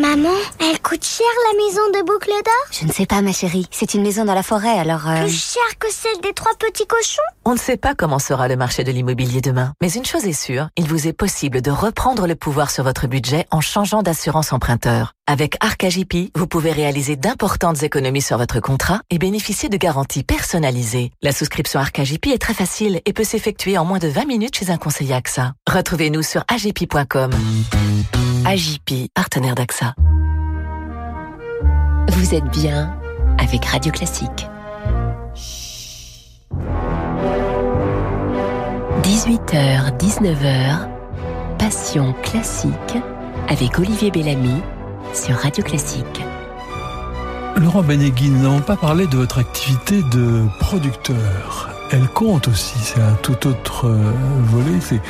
[0.00, 2.54] Maman, elle coûte cher la maison de boucle d'or?
[2.70, 5.06] Je ne sais pas ma chérie, c'est une maison dans la forêt alors...
[5.06, 5.20] Euh...
[5.20, 7.20] Plus cher que celle des trois petits cochons?
[7.44, 10.32] On ne sait pas comment sera le marché de l'immobilier demain, mais une chose est
[10.32, 14.54] sûre, il vous est possible de reprendre le pouvoir sur votre budget en changeant d'assurance
[14.54, 15.12] emprunteur.
[15.28, 21.12] Avec Arcagip, vous pouvez réaliser d'importantes économies sur votre contrat et bénéficier de garanties personnalisées.
[21.22, 24.70] La souscription Arcagip est très facile et peut s'effectuer en moins de 20 minutes chez
[24.70, 25.54] un conseiller AXA.
[25.70, 27.30] Retrouvez-nous sur agip.com.
[28.44, 29.94] AGP, partenaire d'AXA.
[32.08, 32.98] Vous êtes bien
[33.38, 34.48] avec Radio Classique.
[39.04, 40.88] 18h, 19h,
[41.58, 42.96] Passion classique
[43.48, 44.60] avec Olivier Bellamy
[45.14, 45.64] sur Radio.
[47.60, 51.70] Laurent Benegui, nous n'avons pas parlé de votre activité de producteur.
[51.90, 54.12] Elle compte aussi, c'est un tout autre euh,
[54.44, 55.00] volet, c'est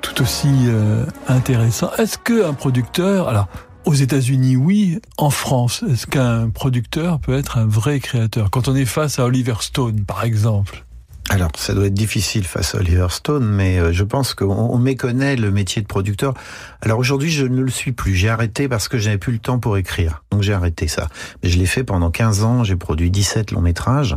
[0.00, 1.90] tout aussi euh, intéressant.
[1.98, 3.48] Est-ce qu'un producteur, alors
[3.84, 8.50] aux États-Unis, oui, en France, est-ce qu'un producteur peut être un vrai créateur?
[8.50, 10.84] Quand on est face à Oliver Stone, par exemple.
[11.30, 15.36] Alors, ça doit être difficile face à Oliver Stone, mais euh, je pense qu'on méconnaît
[15.36, 16.32] le métier de producteur.
[16.80, 18.14] Alors aujourd'hui, je ne le suis plus.
[18.14, 20.22] J'ai arrêté parce que j'avais plus le temps pour écrire.
[20.30, 21.08] Donc j'ai arrêté ça.
[21.42, 22.64] Mais je l'ai fait pendant 15 ans.
[22.64, 24.16] J'ai produit 17 longs métrages.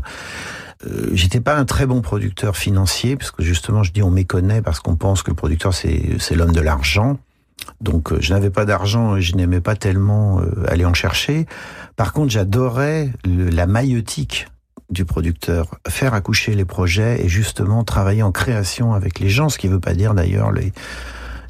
[0.88, 4.62] Euh, j'étais pas un très bon producteur financier, parce que justement, je dis on méconnaît
[4.62, 7.17] parce qu'on pense que le producteur, c'est l'homme de l'argent.
[7.82, 11.45] Donc euh, je n'avais pas d'argent et je n'aimais pas tellement aller en chercher.
[11.97, 14.47] Par contre, j'adorais la maïeutique
[14.91, 19.58] du producteur, faire accoucher les projets et justement travailler en création avec les gens, ce
[19.58, 20.73] qui ne veut pas dire d'ailleurs les,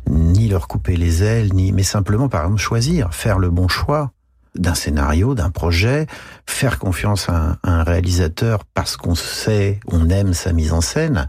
[0.10, 4.12] ni leur couper les ailes, ni, mais simplement par exemple choisir, faire le bon choix
[4.56, 6.08] d'un scénario, d'un projet,
[6.46, 11.28] faire confiance à un, réalisateur parce qu'on sait, on aime sa mise en scène,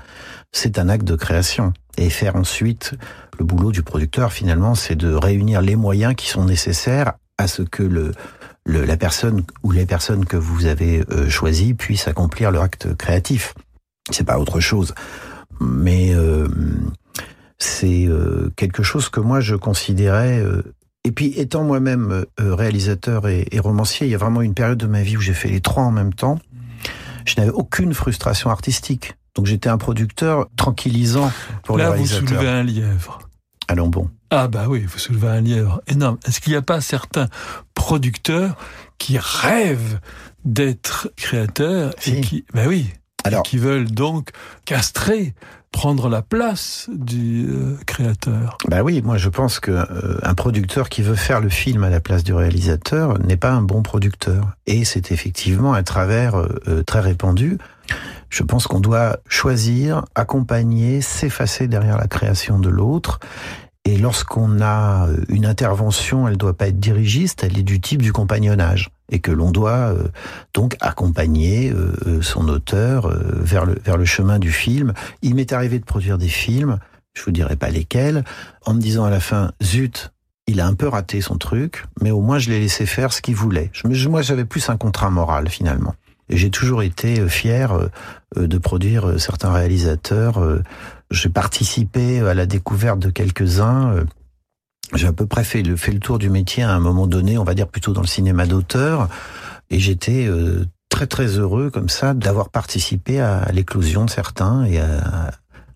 [0.50, 1.72] c'est un acte de création.
[1.98, 2.94] Et faire ensuite
[3.38, 7.62] le boulot du producteur, finalement, c'est de réunir les moyens qui sont nécessaires à ce
[7.62, 8.12] que le,
[8.64, 12.94] le, la personne ou les personnes que vous avez euh, choisies puissent accomplir leur acte
[12.94, 13.54] créatif.
[14.10, 14.94] C'est pas autre chose.
[15.60, 16.48] Mais euh,
[17.58, 20.44] c'est euh, quelque chose que moi je considérais.
[21.04, 24.86] Et puis étant moi-même réalisateur et, et, romancier, il y a vraiment une période de
[24.86, 26.38] ma vie où j'ai fait les trois en même temps.
[27.24, 29.14] Je n'avais aucune frustration artistique.
[29.34, 31.32] Donc j'étais un producteur tranquillisant
[31.64, 32.22] pour Là, les réalisateurs.
[32.22, 33.18] vous soulevez un lièvre.
[33.68, 34.10] Allons bon.
[34.30, 36.18] Ah bah oui, vous soulevez un lièvre énorme.
[36.26, 37.28] Est-ce qu'il n'y a pas certains
[37.82, 38.54] producteurs
[38.96, 39.98] qui rêvent
[40.44, 42.12] d'être créateurs si.
[42.12, 42.92] et qui, bah oui,
[43.24, 44.30] Alors, qui veulent donc
[44.64, 45.34] castrer,
[45.72, 48.56] prendre la place du euh, créateur.
[48.68, 51.90] Bah oui, moi je pense que euh, un producteur qui veut faire le film à
[51.90, 54.52] la place du réalisateur n'est pas un bon producteur.
[54.66, 57.58] Et c'est effectivement un travers euh, très répandu.
[58.30, 63.18] Je pense qu'on doit choisir, accompagner, s'effacer derrière la création de l'autre.
[63.84, 68.00] Et lorsqu'on a une intervention, elle ne doit pas être dirigiste, elle est du type
[68.00, 68.90] du compagnonnage.
[69.10, 70.08] Et que l'on doit euh,
[70.54, 74.94] donc accompagner euh, son auteur euh, vers, le, vers le chemin du film.
[75.20, 76.78] Il m'est arrivé de produire des films,
[77.12, 78.24] je vous dirai pas lesquels,
[78.64, 80.12] en me disant à la fin, zut,
[80.46, 83.20] il a un peu raté son truc, mais au moins je l'ai laissé faire ce
[83.20, 83.70] qu'il voulait.
[83.72, 85.94] Je, moi, j'avais plus un contrat moral finalement.
[86.28, 87.90] Et j'ai toujours été fier
[88.36, 90.40] de produire certains réalisateurs.
[91.12, 94.04] J'ai participé à la découverte de quelques-uns.
[94.94, 97.54] J'ai à peu près fait le, tour du métier à un moment donné, on va
[97.54, 99.08] dire plutôt dans le cinéma d'auteur.
[99.70, 100.28] Et j'étais
[100.88, 105.30] très très heureux comme ça d'avoir participé à l'éclosion de certains et à,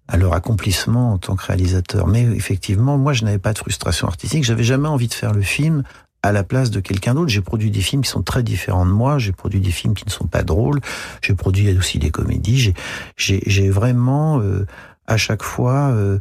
[0.08, 2.06] à leur accomplissement en tant que réalisateur.
[2.06, 4.44] Mais effectivement, moi, je n'avais pas de frustration artistique.
[4.44, 5.82] J'avais jamais envie de faire le film
[6.22, 7.28] à la place de quelqu'un d'autre.
[7.28, 9.18] J'ai produit des films qui sont très différents de moi.
[9.18, 10.80] J'ai produit des films qui ne sont pas drôles.
[11.22, 12.72] J'ai produit aussi des comédies.
[13.16, 14.66] J'ai vraiment, euh,
[15.06, 16.18] à chaque fois, euh,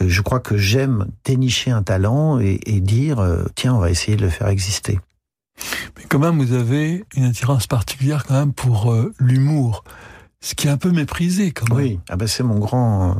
[0.00, 4.16] je crois que j'aime dénicher un talent et, et dire, euh, tiens, on va essayer
[4.16, 4.98] de le faire exister.
[5.96, 9.84] Mais quand même, vous avez une attirance particulière quand même pour euh, l'humour.
[10.40, 11.84] Ce qui est un peu méprisé, quand même.
[11.84, 13.16] Oui, ah ben c'est mon grand.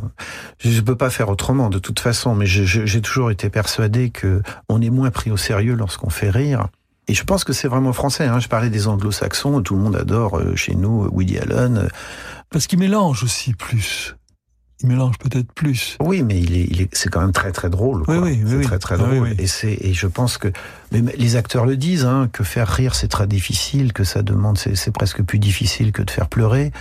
[0.61, 2.37] Je ne peux pas faire autrement, de toute façon.
[2.37, 6.69] Mais j'ai toujours été persuadé que on est moins pris au sérieux lorsqu'on fait rire.
[7.09, 8.27] Et je pense que c'est vraiment français.
[8.27, 8.39] Hein.
[8.39, 11.89] Je parlais des Anglo-Saxons, tout le monde adore euh, chez nous Woody Allen.
[12.51, 14.15] Parce qu'il mélange aussi plus
[14.81, 15.97] il mélange peut-être plus.
[16.01, 18.05] Oui, mais il est, il est, c'est quand même très très drôle.
[18.05, 18.19] Quoi.
[18.19, 19.11] Oui, oui, c'est oui, très très drôle.
[19.11, 19.35] oui, oui.
[19.39, 20.49] Et c'est, et je pense que,
[20.93, 24.57] mais les acteurs le disent, hein, que faire rire c'est très difficile, que ça demande,
[24.57, 26.73] c'est, c'est presque plus difficile que de faire pleurer.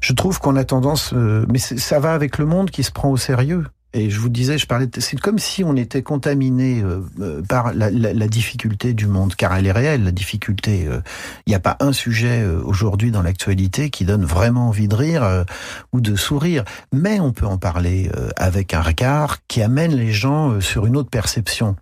[0.00, 3.10] Je trouve qu'on a tendance, euh, mais ça va avec le monde qui se prend
[3.10, 3.64] au sérieux.
[3.96, 7.90] Et je vous disais, je parlais, c'est comme si on était contaminé euh, par la,
[7.90, 10.80] la, la, difficulté du monde, car elle est réelle, la difficulté.
[10.80, 11.00] Il euh,
[11.46, 15.22] n'y a pas un sujet euh, aujourd'hui dans l'actualité qui donne vraiment envie de rire
[15.22, 15.44] euh,
[15.92, 20.60] ou de sourire, mais on peut en parler avec un regard qui amène les gens
[20.60, 21.76] sur une autre perception.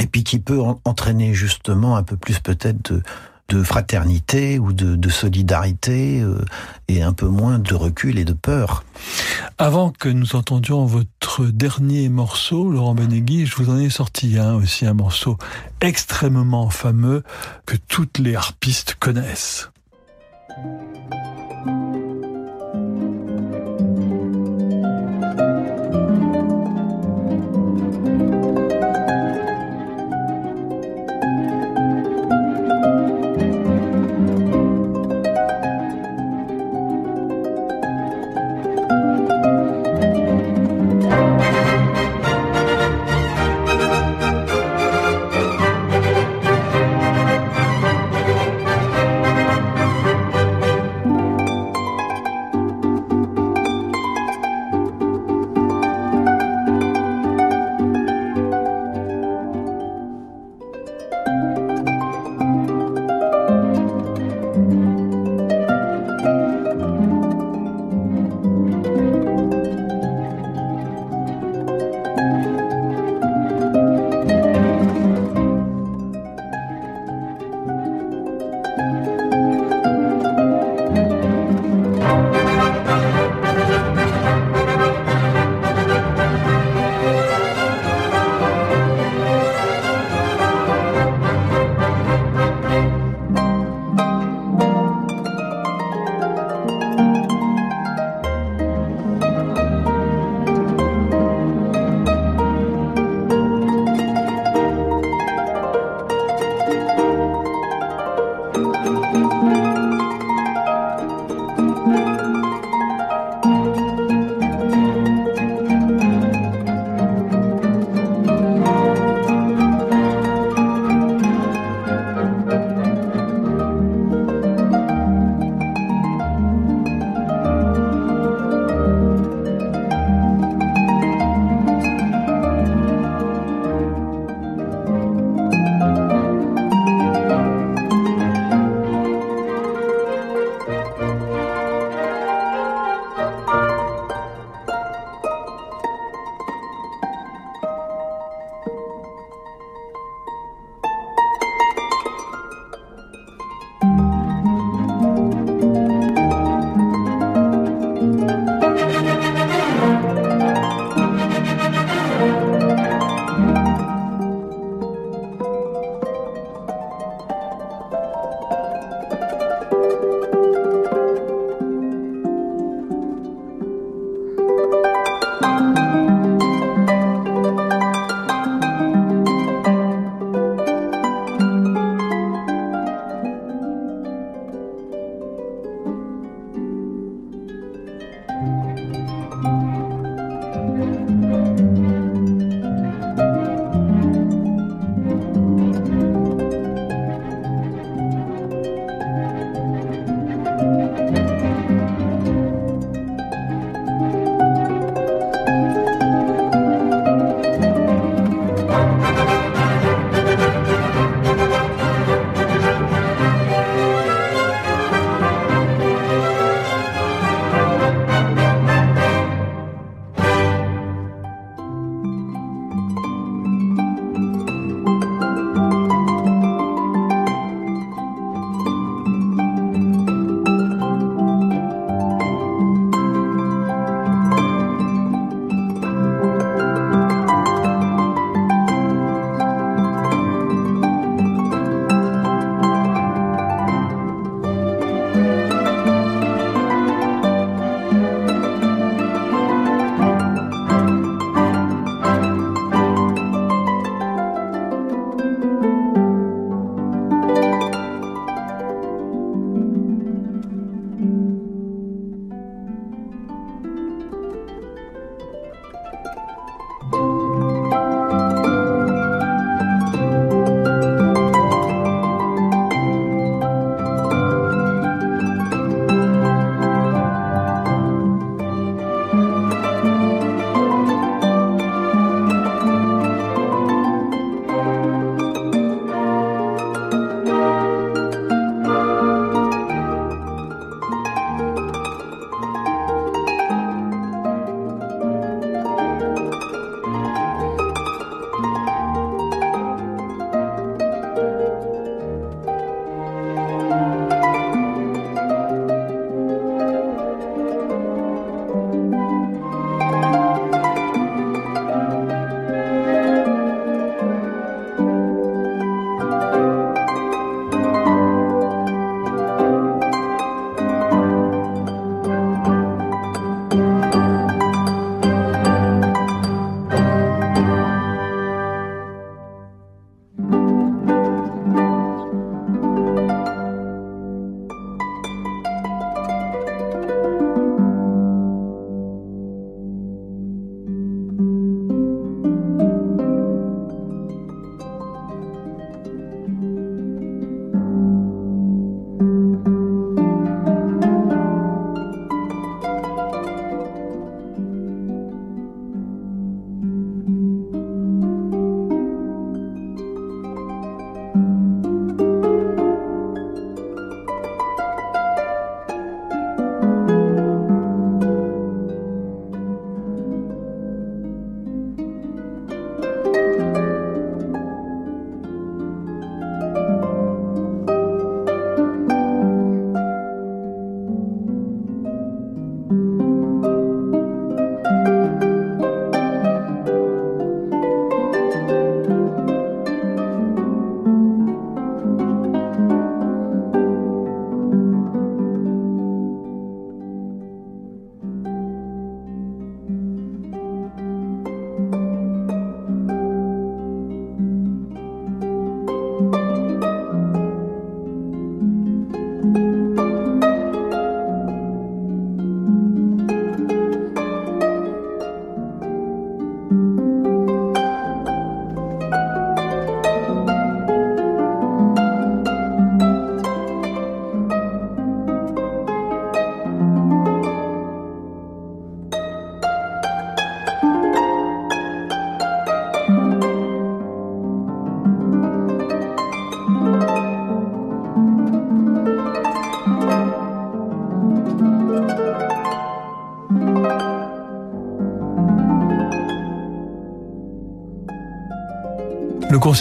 [0.00, 3.02] et puis qui peut entraîner justement un peu plus peut-être de,
[3.48, 6.44] de fraternité ou de, solidarité euh,
[6.88, 8.84] et un peu moins de recul et de peur.
[9.58, 14.54] Avant que nous entendions votre dernier morceau, Laurent Benegui, je vous en ai sorti un
[14.54, 15.36] aussi, un morceau
[15.80, 17.22] extrêmement fameux
[17.66, 19.70] que toutes les harpistes connaissent.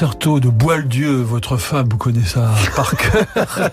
[0.02, 3.28] Concerto de Boieldieu, votre femme, vous connaissez ça par cœur.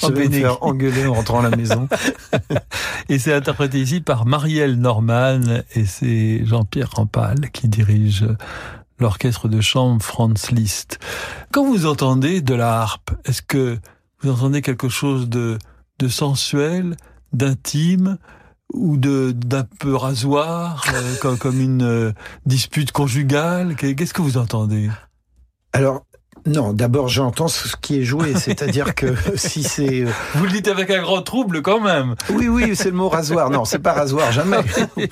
[0.00, 1.86] Je vais me faire engueuler en rentrant à la maison.
[3.10, 5.42] et c'est interprété ici par Marielle Norman
[5.74, 8.24] et c'est Jean-Pierre Rampal qui dirige
[8.98, 10.98] l'orchestre de chambre Franz Liszt.
[11.52, 13.78] Quand vous entendez de la harpe, est-ce que
[14.22, 15.58] vous entendez quelque chose de,
[15.98, 16.96] de sensuel,
[17.34, 18.16] d'intime,
[18.72, 22.12] ou de d'un peu rasoir, euh, comme, comme, une euh,
[22.46, 23.76] dispute conjugale?
[23.76, 24.88] Qu'est-ce que vous entendez?
[25.72, 26.04] Alors,
[26.46, 30.02] non, d'abord j'entends ce qui est joué, c'est-à-dire que si c'est...
[30.02, 32.14] Euh, vous le dites avec un grand trouble quand même.
[32.30, 33.50] Oui, oui, c'est le mot rasoir.
[33.50, 34.58] Non, c'est pas rasoir, jamais.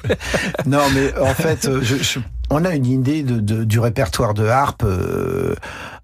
[0.67, 5.55] non, mais en fait, je, on a une idée de, du répertoire de harpe euh,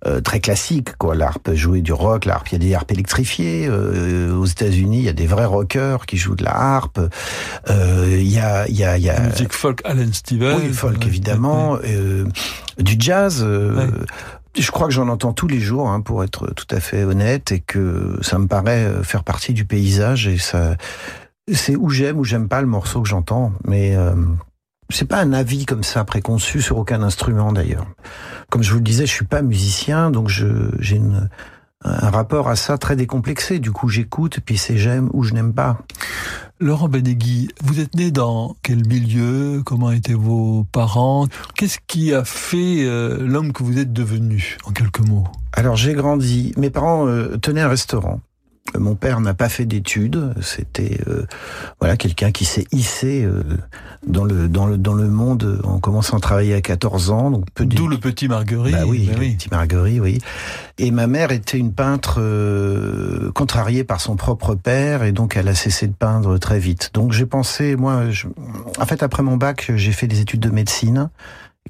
[0.07, 0.95] euh, très classique.
[0.99, 1.15] Quoi.
[1.15, 3.69] L'harpe jouer du rock, l'harpe, il y a des harpes électrifiées.
[3.71, 7.01] aux États-Unis, il y a des vrais rockers qui jouent de la harpe.
[7.69, 9.21] Il y a, il y a, il y a...
[9.21, 10.59] musique folk, Alan Stevens.
[10.63, 11.79] Oui, folk évidemment.
[12.79, 13.45] du jazz
[14.57, 17.53] je crois que j'en entends tous les jours, hein, pour être tout à fait honnête,
[17.53, 20.27] et que ça me paraît euh, faire partie du paysage.
[20.27, 20.77] Et ça,
[21.53, 24.15] c'est où j'aime ou j'aime pas le morceau que j'entends, mais euh,
[24.91, 27.87] c'est pas un avis comme ça préconçu sur aucun instrument d'ailleurs.
[28.51, 31.29] Comme je vous le disais, je suis pas musicien, donc je j'ai une
[31.85, 33.59] un rapport à ça très décomplexé.
[33.59, 35.79] Du coup, j'écoute, puis c'est j'aime ou je n'aime pas.
[36.61, 39.63] Laurent Benegui, vous êtes né dans quel milieu?
[39.65, 41.27] Comment étaient vos parents?
[41.57, 45.27] Qu'est-ce qui a fait euh, l'homme que vous êtes devenu, en quelques mots?
[45.53, 46.55] Alors, j'ai grandi.
[46.57, 48.21] Mes parents euh, tenaient un restaurant.
[48.77, 51.27] Mon père n'a pas fait d'études, c'était euh,
[51.81, 53.43] voilà quelqu'un qui s'est hissé euh,
[54.07, 57.45] dans le dans le dans le monde en commençant à travailler à 14 ans donc
[57.61, 58.75] d'où le petit Marguerite.
[58.75, 60.19] Bah oui, bah le petit Marguerite, oui.
[60.79, 65.49] Et ma mère était une peintre euh, contrariée par son propre père et donc elle
[65.49, 66.91] a cessé de peindre très vite.
[66.95, 68.05] Donc j'ai pensé moi
[68.79, 71.11] en fait après mon bac, j'ai fait des études de médecine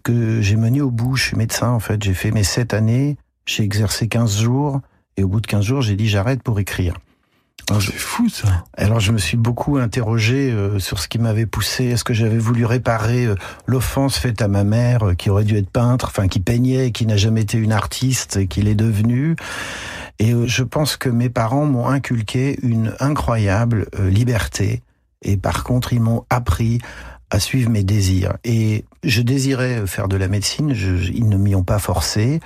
[0.05, 3.17] que j'ai mené au bout, je suis médecin en fait, j'ai fait mes sept années,
[3.47, 4.81] j'ai exercé 15 jours
[5.17, 6.95] et au bout de 15 jours, j'ai dit j'arrête pour écrire.
[7.81, 8.65] C'est fou ça.
[8.77, 11.85] Alors je me suis beaucoup interrogé euh, sur ce qui m'avait poussé.
[11.87, 13.37] Est-ce que j'avais voulu réparer euh,
[13.67, 17.07] l'offense faite à ma mère, euh, qui aurait dû être peintre, enfin qui peignait, qui
[17.07, 19.37] n'a jamais été une artiste, et qui l'est devenue.
[20.19, 24.81] Et je pense que mes parents m'ont inculqué une incroyable liberté.
[25.23, 26.79] Et par contre, ils m'ont appris
[27.31, 28.35] à suivre mes désirs.
[28.45, 32.39] Et je désirais faire de la médecine, je, ils ne m'y ont pas forcé.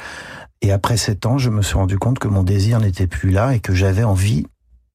[0.63, 3.55] Et après sept ans, je me suis rendu compte que mon désir n'était plus là
[3.55, 4.47] et que j'avais envie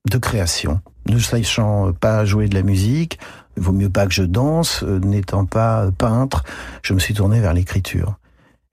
[0.10, 0.82] de création.
[1.08, 3.20] Ne sachant pas jouer de la musique,
[3.56, 6.44] vaut mieux pas que je danse, euh, n'étant pas peintre,
[6.82, 8.18] je me suis tourné vers l'écriture.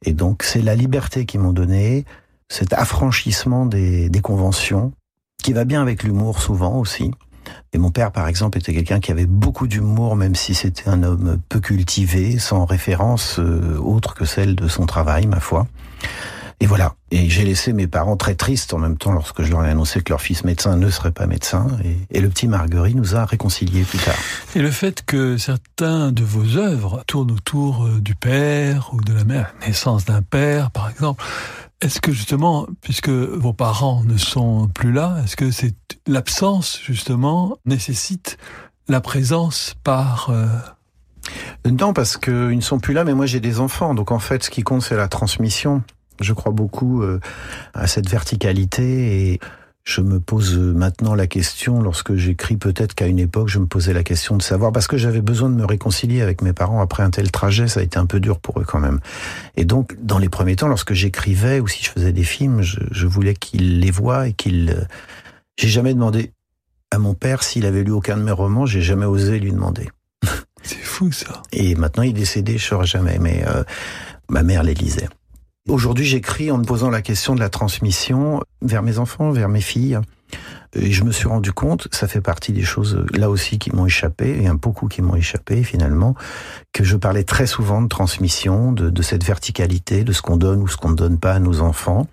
[0.05, 2.05] Et donc c'est la liberté qu'ils m'ont donné,
[2.49, 4.93] cet affranchissement des, des conventions,
[5.43, 7.11] qui va bien avec l'humour souvent aussi.
[7.73, 11.03] Et mon père, par exemple, était quelqu'un qui avait beaucoup d'humour, même si c'était un
[11.03, 15.67] homme peu cultivé, sans référence euh, autre que celle de son travail, ma foi.
[16.63, 16.95] Et voilà.
[17.11, 20.03] Et j'ai laissé mes parents très tristes en même temps lorsque je leur ai annoncé
[20.03, 21.67] que leur fils médecin ne serait pas médecin.
[22.11, 24.15] Et, le petit Marguerite nous a réconciliés plus tard.
[24.55, 29.15] Et le fait que certains de vos œuvres tournent autour euh, du père ou de
[29.15, 31.25] la mère, naissance d'un père par exemple,
[31.81, 35.75] est-ce que justement, puisque vos parents ne sont plus là, est-ce que c'est
[36.07, 38.37] l'absence justement nécessite
[38.87, 40.47] la présence par euh,
[41.65, 44.45] Non, parce qu'ils ne sont plus là, mais moi j'ai des enfants, donc en fait
[44.45, 45.83] ce qui compte c'est la transmission.
[46.21, 47.21] Je crois beaucoup euh,
[47.75, 49.41] à cette verticalité et
[49.85, 53.93] je me pose maintenant la question, lorsque j'écris peut-être qu'à une époque, je me posais
[53.93, 57.03] la question de savoir, parce que j'avais besoin de me réconcilier avec mes parents après
[57.03, 59.01] un tel trajet, ça a été un peu dur pour eux quand même.
[59.57, 63.07] Et donc, dans les premiers temps, lorsque j'écrivais ou si je faisais des films, je,
[63.07, 64.87] voulais qu'ils les voient et qu'ils...
[65.59, 66.33] J'ai jamais demandé
[66.91, 69.89] à mon père s'il avait lu aucun de mes romans, j'ai jamais osé lui demander.
[70.63, 71.43] C'est fou ça.
[71.53, 73.65] Et maintenant, il est décédé, je saurais jamais, mais euh,
[74.29, 75.09] ma mère les lisait.
[75.71, 79.61] Aujourd'hui, j'écris en me posant la question de la transmission vers mes enfants, vers mes
[79.61, 80.01] filles.
[80.75, 83.87] Et je me suis rendu compte, ça fait partie des choses là aussi qui m'ont
[83.87, 86.17] échappé, et un beaucoup qui m'ont échappé finalement,
[86.73, 90.61] que je parlais très souvent de transmission, de, de cette verticalité, de ce qu'on donne
[90.61, 92.09] ou ce qu'on ne donne pas à nos enfants.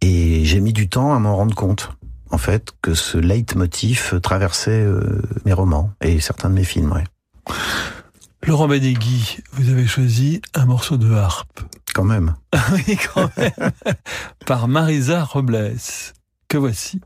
[0.00, 1.90] Et j'ai mis du temps à m'en rendre compte,
[2.30, 6.92] en fait, que ce leitmotiv traversait euh, mes romans et certains de mes films.
[6.92, 7.04] Ouais.
[8.46, 11.60] Laurent Benegui, vous avez choisi un morceau de harpe.
[11.94, 12.34] Quand même.
[12.72, 13.72] oui, quand même.
[14.46, 15.76] Par Marisa Robles.
[16.48, 17.00] Que voici.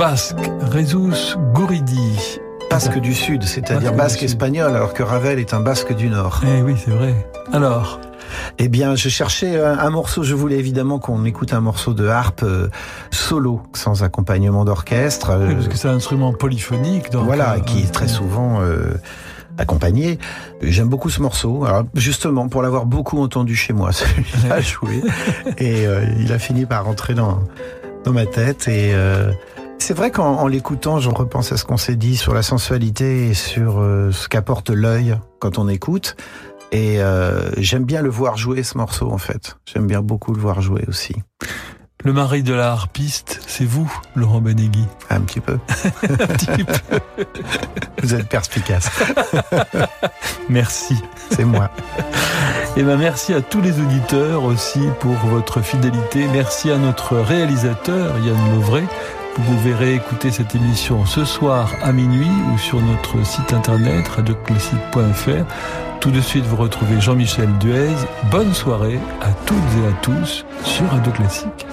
[0.00, 2.40] Basque, Rezus Gouridi.
[2.70, 6.40] Basque du Sud, c'est-à-dire basque, espagnol, alors que Ravel est un basque du Nord.
[6.42, 7.14] Eh oui, c'est vrai.
[7.52, 8.00] Alors
[8.58, 12.44] eh bien, je cherchais un, morceau, je voulais évidemment qu'on écoute un morceau de harpe
[12.44, 12.68] euh,
[13.10, 15.36] solo, sans accompagnement d'orchestre.
[15.38, 17.10] Oui, parce que c'est un instrument polyphonique.
[17.10, 18.94] Donc voilà, euh, qui est très souvent euh,
[19.58, 20.18] accompagné.
[20.62, 21.66] J'aime beaucoup ce morceau.
[21.66, 25.02] Alors, justement, pour l'avoir beaucoup entendu chez moi, celui-là joué.
[25.58, 25.84] et
[26.18, 27.40] il a fini par rentrer dans,
[28.04, 28.66] dans ma tête.
[28.68, 28.94] Et
[29.80, 33.34] c'est vrai qu'en l'écoutant, je repense à ce qu'on s'est dit sur la sensualité et
[33.34, 36.16] sur euh, ce qu'apporte l'œil quand on écoute.
[36.72, 39.56] Et euh, j'aime bien le voir jouer ce morceau en fait.
[39.64, 41.16] J'aime bien beaucoup le voir jouer aussi.
[42.04, 45.58] Le mari de la harpiste, c'est vous, Laurent Benegui Un petit peu.
[46.02, 47.24] Un petit peu.
[48.02, 48.90] Vous êtes perspicace.
[50.48, 50.96] merci.
[51.30, 51.70] C'est moi.
[52.76, 56.26] Et eh ben merci à tous les auditeurs aussi pour votre fidélité.
[56.32, 58.86] Merci à notre réalisateur Yann Lovray
[59.36, 65.44] vous pouvez réécouter cette émission ce soir à minuit ou sur notre site internet radioclassique.fr.
[66.00, 67.94] Tout de suite, vous retrouvez Jean-Michel Duez.
[68.30, 71.66] Bonne soirée à toutes et à tous sur Radio Classique.